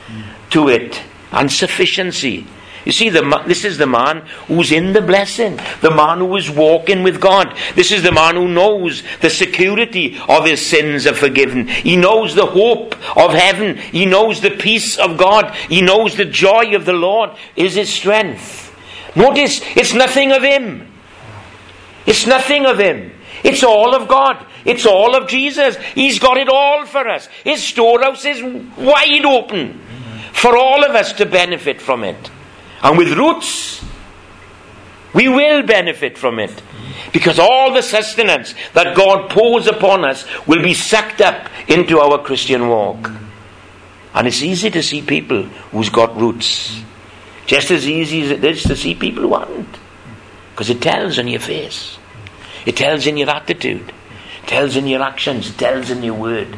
to 0.51 0.69
it, 0.69 1.01
and 1.33 1.51
sufficiency. 1.51 2.47
You 2.85 2.93
see, 2.93 3.09
the, 3.09 3.43
this 3.47 3.65
is 3.65 3.79
the 3.79 3.87
man 3.87 4.27
who's 4.47 4.71
in 4.71 4.93
the 4.93 5.01
blessing, 5.01 5.59
the 5.81 5.91
man 5.91 6.19
who 6.19 6.37
is 6.37 6.51
walking 6.51 7.03
with 7.03 7.21
God. 7.21 7.57
This 7.75 7.93
is 7.93 8.03
the 8.03 8.13
man 8.13 8.35
who 8.35 8.49
knows 8.49 9.03
the 9.21 9.31
security 9.31 10.19
of 10.29 10.45
his 10.45 10.65
sins 10.65 11.07
are 11.07 11.15
forgiven. 11.15 11.67
He 11.67 11.97
knows 11.97 12.35
the 12.35 12.47
hope 12.47 12.95
of 13.17 13.33
heaven. 13.33 13.79
He 13.79 14.05
knows 14.05 14.41
the 14.41 14.51
peace 14.51 14.99
of 14.99 15.17
God. 15.17 15.55
He 15.55 15.81
knows 15.81 16.17
the 16.17 16.27
joy 16.27 16.75
of 16.75 16.85
the 16.85 16.93
Lord 16.93 17.31
is 17.57 17.75
his 17.75 17.89
strength. 17.89 18.75
Notice, 19.17 19.61
it's 19.77 19.95
nothing 19.95 20.33
of 20.33 20.43
him. 20.43 20.93
It's 22.07 22.27
nothing 22.27 22.67
of 22.67 22.79
him. 22.79 23.13
It's 23.43 23.63
all 23.63 23.95
of 23.95 24.09
God. 24.09 24.45
It's 24.65 24.87
all 24.87 25.15
of 25.15 25.29
Jesus. 25.29 25.77
He's 25.95 26.19
got 26.19 26.37
it 26.37 26.49
all 26.49 26.85
for 26.85 27.07
us. 27.09 27.29
His 27.45 27.63
storehouse 27.63 28.25
is 28.25 28.43
wide 28.77 29.25
open 29.25 29.81
for 30.33 30.57
all 30.57 30.85
of 30.85 30.95
us 30.95 31.13
to 31.15 31.27
benefit 31.27 31.81
from 31.81 32.05
it. 32.05 32.31
And 32.85 32.99
with 32.99 33.17
roots, 33.17 33.83
we 35.15 35.27
will 35.27 35.63
benefit 35.63 36.19
from 36.19 36.39
it. 36.39 36.63
Because 37.15 37.39
all 37.39 37.73
the 37.73 37.81
sustenance 37.81 38.55
that 38.75 38.95
God 38.95 39.31
pours 39.31 39.67
upon 39.67 40.05
us 40.05 40.27
will 40.47 40.63
be 40.63 40.75
sucked 40.75 41.23
up 41.23 41.49
into 41.67 41.99
our 41.99 42.19
Christian 42.19 42.69
walk. 42.69 43.11
And 44.13 44.27
it's 44.27 44.43
easy 44.43 44.71
to 44.71 44.83
see 44.83 45.01
people 45.01 45.45
who's 45.73 45.89
got 45.89 46.15
roots. 46.17 46.83
Just 47.47 47.71
as 47.71 47.89
easy 47.89 48.23
as 48.23 48.31
it 48.31 48.45
is 48.45 48.63
to 48.65 48.77
see 48.77 48.95
people 48.95 49.23
who 49.23 49.35
aren't. 49.35 49.79
Because 50.51 50.69
it 50.69 50.83
tells 50.83 51.19
on 51.19 51.27
your 51.27 51.41
face. 51.41 51.99
It 52.67 52.77
tells 52.77 53.07
in 53.07 53.17
your 53.17 53.31
attitude. 53.31 53.93
It 54.43 54.47
tells 54.47 54.77
in 54.77 54.87
your 54.87 55.03
actions. 55.03 55.49
It 55.49 55.59
tells 55.59 55.91
in 55.91 56.03
your 56.03 56.15
word. 56.15 56.55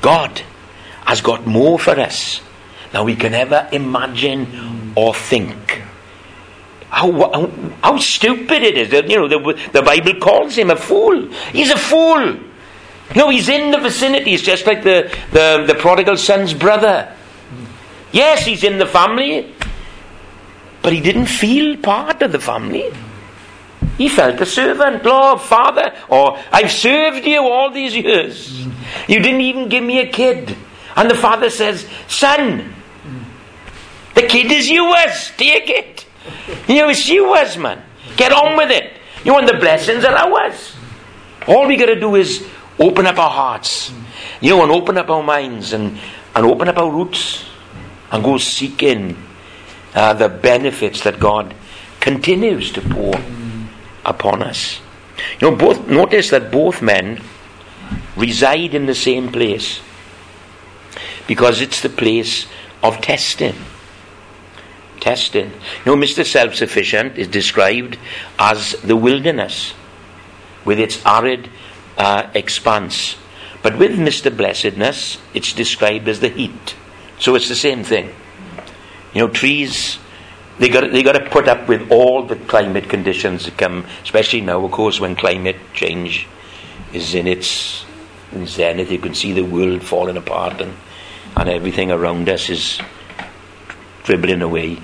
God 0.00 0.42
has 1.04 1.20
got 1.20 1.46
more 1.46 1.78
for 1.78 1.98
us 1.98 2.40
than 2.96 3.04
we 3.04 3.14
can 3.14 3.34
ever 3.34 3.68
imagine 3.72 4.92
or 4.94 5.14
think. 5.14 5.82
How, 6.88 7.12
how, 7.12 7.50
how 7.82 7.98
stupid 7.98 8.62
it 8.62 8.78
is. 8.78 8.92
You 9.10 9.16
know, 9.16 9.28
the, 9.28 9.68
the 9.72 9.82
Bible 9.82 10.14
calls 10.14 10.56
him 10.56 10.70
a 10.70 10.76
fool. 10.76 11.30
He's 11.52 11.70
a 11.70 11.76
fool. 11.76 12.38
No, 13.14 13.28
he's 13.28 13.48
in 13.48 13.70
the 13.70 13.78
vicinity. 13.78 14.30
He's 14.30 14.42
just 14.42 14.66
like 14.66 14.82
the, 14.82 15.14
the, 15.32 15.64
the 15.66 15.74
prodigal 15.74 16.16
son's 16.16 16.54
brother. 16.54 17.14
Yes, 18.12 18.46
he's 18.46 18.64
in 18.64 18.78
the 18.78 18.86
family, 18.86 19.54
but 20.80 20.92
he 20.92 21.00
didn't 21.00 21.26
feel 21.26 21.76
part 21.76 22.22
of 22.22 22.32
the 22.32 22.40
family. 22.40 22.90
He 23.98 24.08
felt 24.08 24.40
a 24.40 24.46
servant, 24.46 25.04
Lord, 25.04 25.40
Father, 25.40 25.94
or 26.08 26.38
I've 26.50 26.70
served 26.70 27.26
you 27.26 27.40
all 27.40 27.70
these 27.70 27.94
years. 27.94 28.66
You 29.06 29.20
didn't 29.20 29.42
even 29.42 29.68
give 29.68 29.84
me 29.84 30.00
a 30.00 30.08
kid. 30.08 30.56
And 30.96 31.10
the 31.10 31.14
father 31.14 31.50
says, 31.50 31.86
Son, 32.08 32.75
the 34.16 34.22
kid 34.22 34.50
is 34.50 34.68
yours. 34.68 35.30
Take 35.36 35.70
it. 35.70 36.06
You 36.66 36.82
know, 36.82 36.88
it's 36.88 37.08
yours, 37.08 37.56
man. 37.56 37.82
Get 38.16 38.32
on 38.32 38.56
with 38.56 38.70
it. 38.70 38.94
You 39.24 39.32
want 39.34 39.46
the 39.46 39.58
blessings 39.58 40.04
are 40.04 40.16
ours. 40.16 40.74
All 41.46 41.68
we 41.68 41.76
got 41.76 41.86
to 41.86 42.00
do 42.00 42.16
is 42.16 42.48
open 42.78 43.06
up 43.06 43.18
our 43.18 43.30
hearts, 43.30 43.92
you 44.40 44.50
know, 44.50 44.62
and 44.62 44.72
open 44.72 44.98
up 44.98 45.10
our 45.10 45.22
minds 45.22 45.72
and, 45.72 45.98
and 46.34 46.46
open 46.46 46.68
up 46.68 46.78
our 46.78 46.90
roots 46.90 47.44
and 48.10 48.24
go 48.24 48.38
seeking 48.38 49.16
uh, 49.94 50.12
the 50.14 50.28
benefits 50.28 51.02
that 51.04 51.20
God 51.20 51.54
continues 52.00 52.72
to 52.72 52.80
pour 52.80 53.14
upon 54.04 54.42
us. 54.42 54.80
You 55.40 55.50
know, 55.50 55.56
both 55.56 55.86
notice 55.88 56.30
that 56.30 56.50
both 56.50 56.80
men 56.80 57.20
reside 58.16 58.74
in 58.74 58.86
the 58.86 58.94
same 58.94 59.30
place 59.30 59.80
because 61.26 61.60
it's 61.60 61.82
the 61.82 61.88
place 61.88 62.46
of 62.82 63.00
testing. 63.00 63.54
Testing. 65.06 65.52
Mr. 65.84 66.26
Self 66.26 66.56
Sufficient 66.56 67.16
is 67.16 67.28
described 67.28 67.96
as 68.40 68.72
the 68.82 68.96
wilderness 68.96 69.72
with 70.64 70.80
its 70.80 71.00
arid 71.06 71.48
uh, 71.96 72.28
expanse. 72.34 73.14
But 73.62 73.78
with 73.78 73.92
Mr. 73.92 74.36
Blessedness, 74.36 75.18
it's 75.32 75.52
described 75.52 76.08
as 76.08 76.18
the 76.18 76.28
heat. 76.28 76.74
So 77.20 77.36
it's 77.36 77.48
the 77.48 77.54
same 77.54 77.84
thing. 77.84 78.12
You 79.14 79.20
know, 79.20 79.28
trees, 79.28 80.00
they 80.58 80.68
got, 80.68 80.90
they 80.90 81.04
got 81.04 81.12
to 81.12 81.30
put 81.30 81.46
up 81.46 81.68
with 81.68 81.88
all 81.92 82.24
the 82.24 82.34
climate 82.34 82.88
conditions 82.88 83.44
that 83.44 83.56
come, 83.56 83.86
especially 84.02 84.40
now, 84.40 84.64
of 84.64 84.72
course, 84.72 84.98
when 84.98 85.14
climate 85.14 85.58
change 85.72 86.26
is 86.92 87.14
in 87.14 87.28
its 87.28 87.84
zenith. 88.44 88.90
You 88.90 88.98
can 88.98 89.14
see 89.14 89.30
the 89.30 89.44
world 89.44 89.84
falling 89.84 90.16
apart 90.16 90.60
and, 90.60 90.74
and 91.36 91.48
everything 91.48 91.92
around 91.92 92.28
us 92.28 92.50
is 92.50 92.80
dribbling 94.02 94.42
away. 94.42 94.78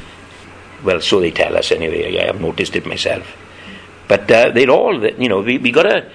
Well, 0.82 1.00
so 1.00 1.20
they 1.20 1.30
tell 1.30 1.56
us 1.56 1.70
anyway. 1.70 2.18
I 2.18 2.26
have 2.26 2.40
noticed 2.40 2.74
it 2.76 2.86
myself. 2.86 3.36
But 4.08 4.30
uh, 4.30 4.50
they're 4.50 4.70
all, 4.70 5.04
you 5.06 5.28
know, 5.28 5.40
we, 5.40 5.58
we 5.58 5.70
got 5.70 5.84
to 5.84 6.10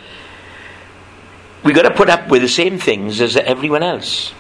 we 1.64 1.74
got 1.74 1.84
to 1.84 1.94
put 1.94 2.10
up 2.10 2.30
with 2.30 2.42
the 2.42 2.50
same 2.50 2.78
things 2.78 3.20
as 3.20 3.36
everyone 3.36 3.84
else. 3.84 4.34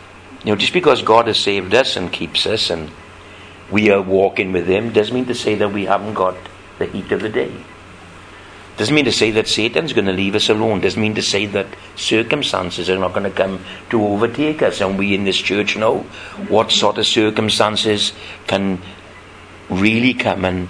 You 0.44 0.52
know, 0.52 0.56
just 0.56 0.74
because 0.74 1.02
God 1.02 1.28
has 1.28 1.40
saved 1.40 1.74
us 1.74 1.96
and 1.96 2.12
keeps 2.12 2.46
us 2.46 2.70
and 2.70 2.92
we 3.72 3.90
are 3.90 4.02
walking 4.02 4.52
with 4.52 4.68
Him 4.68 4.94
doesn't 4.94 5.14
mean 5.14 5.26
to 5.26 5.36
say 5.36 5.56
that 5.56 5.74
we 5.74 5.86
haven't 5.86 6.14
got 6.14 6.38
the 6.78 6.86
heat 6.86 7.12
of 7.12 7.22
the 7.22 7.30
day. 7.30 7.52
Doesn't 8.78 8.94
mean 8.94 9.06
to 9.06 9.12
say 9.12 9.32
that 9.32 9.48
Satan's 9.48 9.92
going 9.94 10.06
to 10.06 10.14
leave 10.14 10.36
us 10.36 10.50
alone. 10.50 10.82
Doesn't 10.82 11.02
mean 11.02 11.16
to 11.16 11.24
say 11.24 11.48
that 11.48 11.66
circumstances 11.96 12.92
are 12.92 13.00
not 13.00 13.12
going 13.12 13.24
to 13.24 13.32
come 13.32 13.60
to 13.90 14.06
overtake 14.06 14.62
us. 14.62 14.82
And 14.82 15.00
we 15.00 15.16
in 15.16 15.24
this 15.24 15.38
church 15.38 15.76
know 15.76 16.02
what 16.48 16.72
sort 16.72 17.00
of 17.00 17.08
circumstances 17.08 18.14
can 18.46 18.80
really 19.70 20.14
come 20.14 20.46
and 20.46 20.68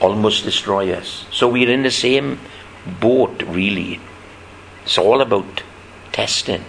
almost 0.00 0.44
destroy 0.44 0.92
us. 0.92 1.26
So 1.30 1.48
we're 1.48 1.70
in 1.70 1.82
the 1.82 1.90
same 1.90 2.38
boat, 3.00 3.42
really. 3.42 4.00
It's 4.84 4.98
all 4.98 5.20
about 5.20 5.62
testing. 6.12 6.64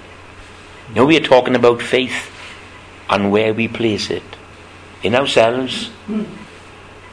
You 0.89 0.95
know, 0.95 1.05
we 1.05 1.17
are 1.17 1.21
talking 1.21 1.55
about 1.55 1.81
faith 1.81 2.31
and 3.09 3.31
where 3.31 3.53
we 3.53 3.67
place 3.67 4.09
it 4.09 4.23
in 5.03 5.15
ourselves 5.15 5.91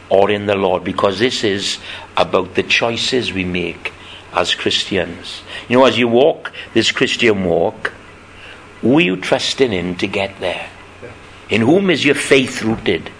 or 0.08 0.30
in 0.30 0.46
the 0.46 0.54
Lord, 0.54 0.84
because 0.84 1.18
this 1.18 1.44
is 1.44 1.78
about 2.16 2.54
the 2.54 2.62
choices 2.62 3.32
we 3.32 3.44
make 3.44 3.92
as 4.32 4.54
Christians. 4.54 5.42
You 5.68 5.78
know, 5.78 5.84
as 5.84 5.98
you 5.98 6.08
walk 6.08 6.52
this 6.72 6.92
Christian 6.92 7.44
walk, 7.44 7.92
who 8.80 8.98
are 8.98 9.02
you 9.02 9.16
trusting 9.16 9.72
in 9.72 9.96
to 9.96 10.06
get 10.06 10.38
there? 10.40 10.68
In 11.48 11.62
whom 11.62 11.90
is 11.90 12.04
your 12.04 12.14
faith 12.14 12.62
rooted? 12.62 13.10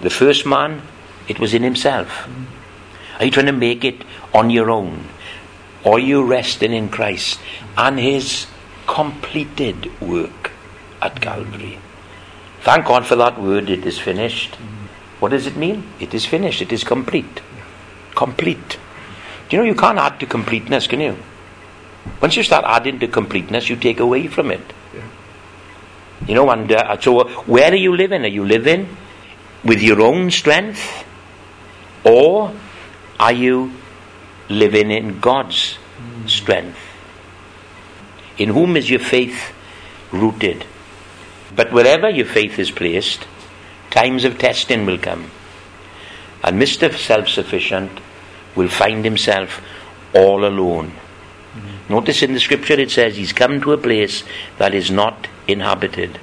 The 0.00 0.10
first 0.10 0.46
man, 0.46 0.82
it 1.28 1.38
was 1.38 1.54
in 1.54 1.62
himself. 1.62 2.28
Are 3.18 3.24
you 3.24 3.30
trying 3.30 3.46
to 3.46 3.52
make 3.52 3.84
it 3.84 4.02
on 4.32 4.48
your 4.48 4.70
own? 4.70 5.08
Or 5.84 5.96
are 5.96 5.98
you 5.98 6.24
resting 6.24 6.72
in 6.72 6.88
Christ 6.88 7.40
and 7.76 7.98
His 7.98 8.46
completed 8.86 9.90
work 10.00 10.52
at 11.00 11.20
Calvary? 11.20 11.78
Thank 12.62 12.86
God 12.86 13.06
for 13.06 13.16
that 13.16 13.40
word, 13.40 13.70
it 13.70 13.86
is 13.86 13.98
finished. 13.98 14.56
What 15.20 15.30
does 15.30 15.46
it 15.46 15.56
mean? 15.56 15.84
It 15.98 16.14
is 16.14 16.26
finished, 16.26 16.62
it 16.62 16.72
is 16.72 16.84
complete. 16.84 17.40
Complete. 18.14 18.78
Do 19.48 19.56
you 19.56 19.62
know 19.62 19.68
you 19.68 19.74
can't 19.74 19.98
add 19.98 20.20
to 20.20 20.26
completeness, 20.26 20.86
can 20.86 21.00
you? 21.00 21.16
Once 22.20 22.36
you 22.36 22.42
start 22.42 22.64
adding 22.66 22.98
to 23.00 23.08
completeness, 23.08 23.68
you 23.68 23.76
take 23.76 24.00
away 24.00 24.26
from 24.28 24.50
it. 24.50 24.72
You 26.26 26.34
know, 26.34 26.50
and 26.50 26.70
uh, 26.70 27.00
so 27.00 27.26
where 27.44 27.72
are 27.72 27.76
you 27.76 27.96
living? 27.96 28.24
Are 28.24 28.28
you 28.28 28.44
living 28.44 28.96
with 29.64 29.82
your 29.82 30.00
own 30.00 30.30
strength? 30.30 31.04
Or 32.04 32.52
are 33.18 33.32
you 33.32 33.72
living 34.50 34.90
in 34.90 35.20
God's 35.20 35.78
strength. 36.26 36.78
In 38.36 38.50
whom 38.50 38.76
is 38.76 38.90
your 38.90 39.00
faith 39.00 39.52
rooted? 40.10 40.64
But 41.54 41.72
wherever 41.72 42.08
your 42.10 42.26
faith 42.26 42.58
is 42.58 42.70
placed, 42.70 43.26
times 43.90 44.24
of 44.24 44.38
testing 44.38 44.86
will 44.86 44.98
come. 44.98 45.30
And 46.42 46.60
Mr. 46.60 46.96
Self 46.96 47.28
Sufficient 47.28 48.00
will 48.56 48.68
find 48.68 49.04
himself 49.04 49.62
all 50.14 50.44
alone. 50.44 50.88
Mm-hmm. 50.88 51.92
Notice 51.92 52.22
in 52.22 52.32
the 52.32 52.40
scripture 52.40 52.74
it 52.74 52.90
says 52.90 53.16
he's 53.16 53.32
come 53.32 53.60
to 53.60 53.72
a 53.72 53.78
place 53.78 54.24
that 54.58 54.74
is 54.74 54.90
not 54.90 55.28
inhabited. 55.46 56.18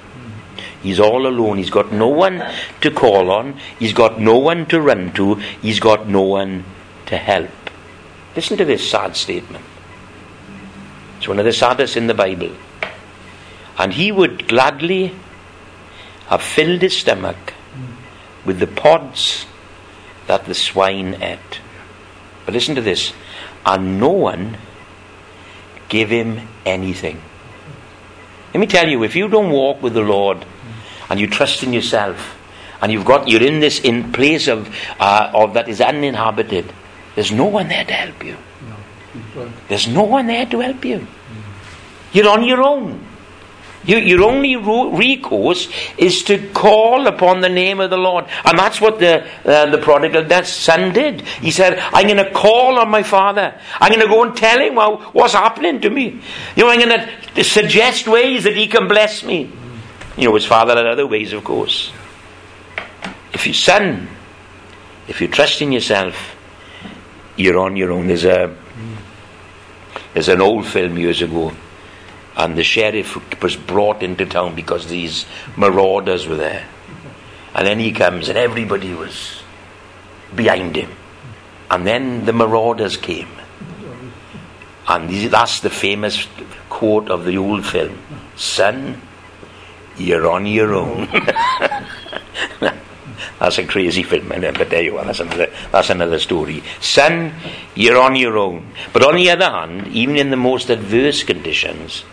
He's 0.84 1.00
all 1.00 1.28
alone. 1.28 1.58
He's 1.58 1.70
got 1.70 1.92
no 1.92 2.08
one 2.08 2.44
to 2.82 2.92
call 2.92 3.32
on. 3.32 3.60
He's 3.80 3.94
got 3.94 4.20
no 4.20 4.38
one 4.38 4.66
to 4.68 4.80
run 4.80 5.12
to. 5.14 5.36
He's 5.36 5.80
got 5.80 6.08
no 6.08 6.22
one 6.22 6.66
to 7.08 7.18
help. 7.18 7.50
Listen 8.36 8.58
to 8.58 8.66
this 8.66 8.90
sad 8.90 9.16
statement. 9.16 9.66
It's 11.18 11.28
one 11.28 11.40
of 11.40 11.46
the 11.46 11.54
saddest 11.54 11.98
in 11.98 12.08
the 12.08 12.14
Bible. 12.14 12.52
And 13.80 13.94
he 13.94 14.12
would 14.12 14.48
gladly 14.48 15.16
have 16.28 16.42
filled 16.42 16.82
his 16.82 16.98
stomach 16.98 17.54
with 18.46 18.60
the 18.60 18.68
pods 18.68 19.46
that 20.28 20.46
the 20.46 20.54
swine 20.54 21.22
ate. 21.22 21.62
But 22.46 22.54
listen 22.54 22.76
to 22.76 22.82
this. 22.82 23.14
And 23.66 24.00
no 24.00 24.10
one 24.10 24.58
gave 25.90 26.10
him 26.10 26.48
anything. 26.66 27.22
Let 28.54 28.60
me 28.60 28.68
tell 28.68 28.88
you, 28.88 29.04
if 29.04 29.16
you 29.16 29.28
don't 29.28 29.52
walk 29.52 29.82
with 29.82 29.94
the 29.94 30.02
Lord 30.02 30.46
and 31.10 31.20
you 31.20 31.28
trust 31.28 31.64
in 31.64 31.74
yourself, 31.74 32.38
and 32.82 32.92
you've 32.92 33.06
got 33.06 33.28
you're 33.28 33.44
in 33.44 33.60
this 33.60 33.80
in 33.80 34.12
place 34.12 34.48
of 34.48 34.74
uh, 35.00 35.32
of 35.34 35.54
that 35.54 35.68
is 35.68 35.82
uninhabited, 35.82 36.72
there's 37.16 37.32
no 37.32 37.46
one 37.46 37.68
there 37.68 37.86
to 37.86 37.94
help 37.94 38.24
you. 38.24 38.38
There's 39.68 39.88
no 39.88 40.04
one 40.04 40.28
there 40.28 40.46
to 40.46 40.60
help 40.60 40.86
you. 40.86 41.06
You're 42.14 42.30
on 42.30 42.44
your 42.44 42.62
own. 42.62 43.06
You, 43.86 43.98
your 43.98 44.24
only 44.24 44.56
recourse 44.56 45.70
is 45.98 46.24
to 46.24 46.50
call 46.50 47.08
upon 47.08 47.40
the 47.40 47.50
name 47.50 47.80
of 47.80 47.90
the 47.90 47.98
Lord. 47.98 48.26
And 48.44 48.60
that's 48.60 48.82
what 48.82 49.00
the, 49.00 49.26
uh, 49.46 49.68
the 49.68 49.78
prodigal 49.78 50.28
son 50.44 50.94
did. 50.94 51.22
He 51.22 51.52
said, 51.52 51.80
I'm 51.80 52.06
going 52.06 52.18
to 52.18 52.32
call 52.32 52.80
on 52.80 52.90
my 52.90 53.02
father. 53.04 53.60
I'm 53.80 53.90
going 53.90 54.02
to 54.02 54.08
go 54.08 54.24
and 54.24 54.36
tell 54.36 54.60
him 54.60 54.76
what's 54.76 55.34
happening 55.34 55.80
to 55.82 55.90
me. 55.90 56.22
You 56.56 56.64
know, 56.64 56.70
I'm 56.70 56.80
going 56.80 57.08
to 57.36 57.44
suggest 57.44 58.08
ways 58.08 58.44
that 58.44 58.58
he 58.58 58.68
can 58.68 58.88
bless 58.90 59.24
me. 59.24 59.52
You 60.18 60.26
know, 60.26 60.36
his 60.36 60.46
father 60.46 60.76
had 60.76 60.88
other 60.88 61.06
ways, 61.06 61.32
of 61.32 61.44
course. 61.44 61.92
if 63.34 63.46
you 63.46 63.54
son, 63.54 64.08
if 65.08 65.22
you 65.22 65.28
trust 65.28 65.62
in 65.62 65.72
yourself, 65.72 66.36
you're 67.36 67.60
on 67.60 67.76
your 67.76 67.92
own. 67.92 68.08
There's 68.08 68.26
a 68.26 68.56
there's 70.14 70.28
an 70.30 70.42
old 70.42 70.66
film 70.66 70.98
years 70.98 71.22
ago, 71.22 71.54
and 72.36 72.58
the 72.58 72.64
sheriff 72.64 73.16
was 73.44 73.56
brought 73.56 74.02
into 74.02 74.26
town 74.26 74.56
because 74.56 74.88
these 74.88 75.26
marauders 75.56 76.28
were 76.28 76.36
there, 76.36 76.68
and 77.54 77.68
then 77.68 77.80
he 77.80 77.92
comes 77.92 78.28
and 78.28 78.38
everybody 78.40 78.94
was 78.94 79.44
behind 80.36 80.76
him, 80.76 80.92
and 81.70 81.86
then 81.86 82.26
the 82.26 82.34
marauders 82.34 82.98
came, 82.98 83.30
and 84.88 85.10
that's 85.32 85.60
the 85.60 85.70
famous 85.70 86.28
quote 86.70 87.10
of 87.12 87.24
the 87.26 87.38
old 87.38 87.66
film: 87.66 88.00
"Son, 88.36 89.00
you're 89.98 90.30
on 90.30 90.46
your 90.46 90.74
own." 90.74 91.08
That's 93.40 93.60
a 93.60 93.66
crazy 93.66 94.04
film, 94.04 94.30
but 94.30 94.70
there 94.70 94.82
you 94.82 94.98
are. 94.98 95.06
That's 95.06 95.20
another, 95.20 95.52
that's 95.72 95.90
another 95.92 96.20
story. 96.20 96.64
Son, 96.82 97.34
you're 97.76 98.02
on 98.02 98.16
your 98.16 98.38
own. 98.38 98.72
But 98.94 99.04
on 99.04 99.16
the 99.16 99.30
other 99.30 99.50
hand, 99.50 99.88
even 99.88 100.18
in 100.18 100.32
the 100.32 100.38
most 100.38 100.72
adverse 100.72 101.24
conditions, 101.24 102.04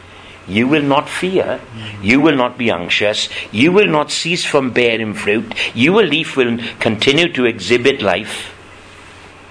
you 0.46 0.68
will 0.68 0.82
not 0.82 1.08
fear. 1.08 1.60
You 2.02 2.20
will 2.20 2.36
not 2.36 2.58
be 2.58 2.70
anxious. 2.70 3.30
You 3.52 3.72
will 3.72 3.86
not 3.86 4.10
cease 4.10 4.44
from 4.44 4.72
bearing 4.72 5.14
fruit. 5.14 5.54
Your 5.74 6.02
leaf 6.02 6.36
will 6.36 6.58
continue 6.78 7.32
to 7.32 7.46
exhibit 7.46 8.02
life. 8.02 8.54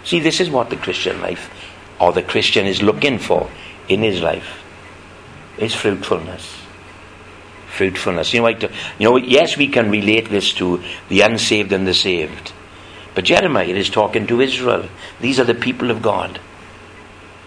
See, 0.03 0.19
this 0.19 0.39
is 0.39 0.51
what 0.51 0.69
the 0.69 0.75
Christian 0.75 1.21
life 1.21 1.49
or 1.99 2.13
the 2.13 2.21
Christian 2.21 2.67
is 2.67 2.83
looking 2.83 3.17
for 3.17 3.49
in 3.89 4.01
his 4.01 4.21
life 4.21 4.61
is 5.57 5.73
fruitfulness 5.73 6.62
fruitfulness. 7.73 8.33
You 8.33 8.41
know, 8.41 8.47
you 8.47 8.69
know, 8.99 9.17
yes, 9.17 9.57
we 9.57 9.67
can 9.67 9.89
relate 9.89 10.29
this 10.29 10.53
to 10.53 10.81
the 11.09 11.21
unsaved 11.21 11.71
and 11.71 11.87
the 11.87 11.93
saved. 11.93 12.53
But 13.15 13.25
Jeremiah 13.25 13.65
is 13.65 13.89
talking 13.89 14.27
to 14.27 14.41
Israel. 14.41 14.87
These 15.19 15.39
are 15.39 15.43
the 15.43 15.55
people 15.55 15.91
of 15.91 16.01
God. 16.01 16.39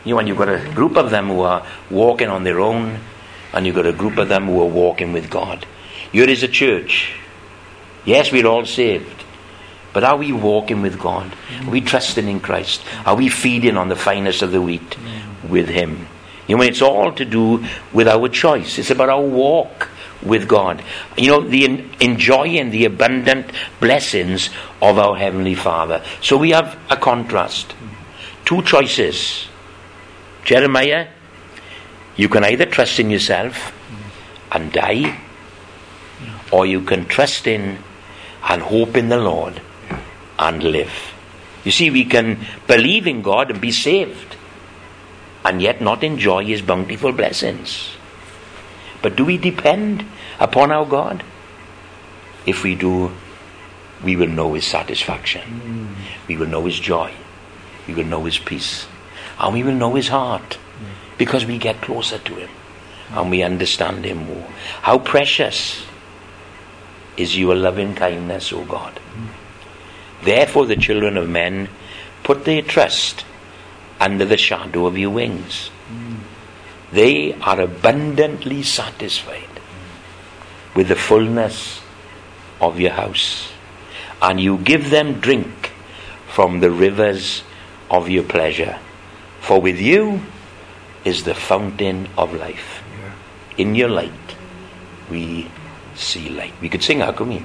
You 0.05 0.15
know, 0.15 0.19
and 0.21 0.29
you've 0.29 0.39
got 0.39 0.49
a 0.49 0.73
group 0.75 0.97
of 0.97 1.11
them 1.11 1.29
who 1.29 1.41
are 1.41 1.67
walking 1.91 2.29
on 2.29 2.45
their 2.45 2.61
own, 2.61 3.01
and 3.53 3.67
you've 3.67 3.75
got 3.75 3.87
a 3.87 3.93
group 3.93 4.19
of 4.19 4.29
them 4.29 4.47
who 4.47 4.61
are 4.61 4.67
walking 4.67 5.13
with 5.13 5.31
God. 5.31 5.67
Here 6.13 6.29
is 6.29 6.43
a 6.43 6.49
church. 6.49 7.15
Yes, 8.05 8.31
we're 8.31 8.47
all 8.47 8.67
saved. 8.67 9.25
But 9.93 10.05
are 10.05 10.17
we 10.17 10.31
walking 10.31 10.83
with 10.83 10.99
God? 10.99 11.35
Are 11.63 11.71
we 11.71 11.81
trusting 11.81 12.29
in 12.29 12.41
Christ? 12.41 12.83
Are 13.05 13.17
we 13.17 13.29
feeding 13.29 13.77
on 13.77 13.89
the 13.89 13.97
finest 13.97 14.43
of 14.43 14.53
the 14.53 14.61
wheat 14.61 14.97
with 15.49 15.69
Him? 15.69 16.07
You 16.47 16.57
know, 16.57 16.63
it's 16.63 16.83
all 16.83 17.13
to 17.13 17.25
do 17.25 17.65
with 17.93 18.07
our 18.07 18.29
choice. 18.29 18.79
It's 18.79 18.91
about 18.91 19.09
our 19.09 19.23
walk 19.23 19.89
with 20.27 20.49
God. 20.49 20.83
You 21.17 21.31
know, 21.31 21.41
the 21.41 21.85
enjoying 22.01 22.71
the 22.71 22.85
abundant 22.85 23.51
blessings 23.81 24.51
of 24.83 24.99
our 24.99 25.17
Heavenly 25.17 25.55
Father. 25.55 26.03
So 26.21 26.37
we 26.37 26.51
have 26.51 26.79
a 26.91 26.97
contrast. 26.97 27.75
Two 28.45 28.63
choices. 28.63 29.49
Jeremiah, 30.45 31.09
you 32.17 32.29
can 32.29 32.45
either 32.45 32.67
trust 32.67 32.99
in 32.99 33.11
yourself 33.11 33.73
and 34.53 34.73
die, 34.73 35.21
or 36.51 36.65
you 36.65 36.81
can 36.81 37.07
trust 37.07 37.47
in 37.47 37.79
and 38.49 38.63
hope 38.63 38.97
in 38.97 39.09
the 39.09 39.19
Lord 39.19 39.61
and 40.39 40.63
live. 40.63 41.13
You 41.65 41.73
see, 41.73 41.91
we 41.91 42.05
can 42.05 42.47
believe 42.69 43.07
in 43.07 43.23
God 43.23 43.51
and 43.51 43.61
be 43.61 43.73
saved, 43.73 44.37
and 45.45 45.61
yet 45.61 45.81
not 45.81 46.05
enjoy 46.05 46.45
His 46.45 46.63
bountiful 46.63 47.13
blessings. 47.13 47.91
But 49.03 49.17
do 49.17 49.25
we 49.25 49.37
depend 49.37 50.05
upon 50.39 50.71
our 50.71 50.87
God? 50.87 51.23
If 52.47 52.63
we 52.63 52.75
do, 52.75 53.13
we 54.05 54.17
will 54.17 54.29
know 54.29 54.55
His 54.55 54.67
satisfaction. 54.67 55.43
Mm. 55.43 56.29
We 56.29 56.37
will 56.37 56.47
know 56.47 56.65
His 56.67 56.79
joy. 56.79 57.13
We 57.87 57.95
will 57.95 58.05
know 58.05 58.25
His 58.25 58.39
peace. 58.39 58.87
And 59.39 59.55
we 59.55 59.63
will 59.63 59.75
know 59.75 59.95
His 59.95 60.09
heart 60.09 60.59
because 61.19 61.47
we 61.47 61.59
get 61.59 61.81
closer 61.81 62.19
to 62.19 62.35
Him 62.35 62.51
and 63.11 63.31
we 63.31 63.43
understand 63.43 64.05
Him 64.05 64.27
more. 64.27 64.49
How 64.83 64.99
precious 64.99 65.87
is 67.17 67.37
your 67.37 67.55
loving 67.55 67.95
kindness, 67.95 68.53
O 68.53 68.65
God. 68.65 69.01
Therefore, 70.23 70.67
the 70.67 70.77
children 70.77 71.17
of 71.17 71.29
men 71.29 71.69
put 72.23 72.45
their 72.45 72.63
trust 72.63 73.25
under 74.01 74.25
the 74.25 74.37
shadow 74.37 74.87
of 74.87 74.99
your 74.99 75.11
wings. 75.11 75.71
They 76.93 77.35
are 77.35 77.61
abundantly 77.61 78.63
satisfied 78.63 79.56
with 80.77 80.89
the 80.89 80.95
fullness 80.95 81.81
of 82.61 82.79
your 82.79 82.93
house, 82.93 83.51
and 84.23 84.39
you 84.39 84.59
give 84.59 84.91
them 84.91 85.21
drink 85.21 85.73
from 86.29 86.61
the 86.61 86.71
rivers 86.71 87.43
of 87.91 88.09
your 88.09 88.23
pleasure. 88.23 88.79
For 89.41 89.61
with 89.61 89.81
you 89.81 90.21
is 91.05 91.25
the 91.25 91.35
fountain 91.35 92.09
of 92.19 92.35
life. 92.35 92.83
In 93.57 93.75
your 93.75 93.89
light, 93.89 94.13
we 95.11 95.51
see 95.95 96.29
light. 96.29 96.53
We 96.61 96.69
could 96.69 96.83
sing, 96.83 97.01
how 97.01 97.13
come 97.13 97.31
we? 97.31 97.43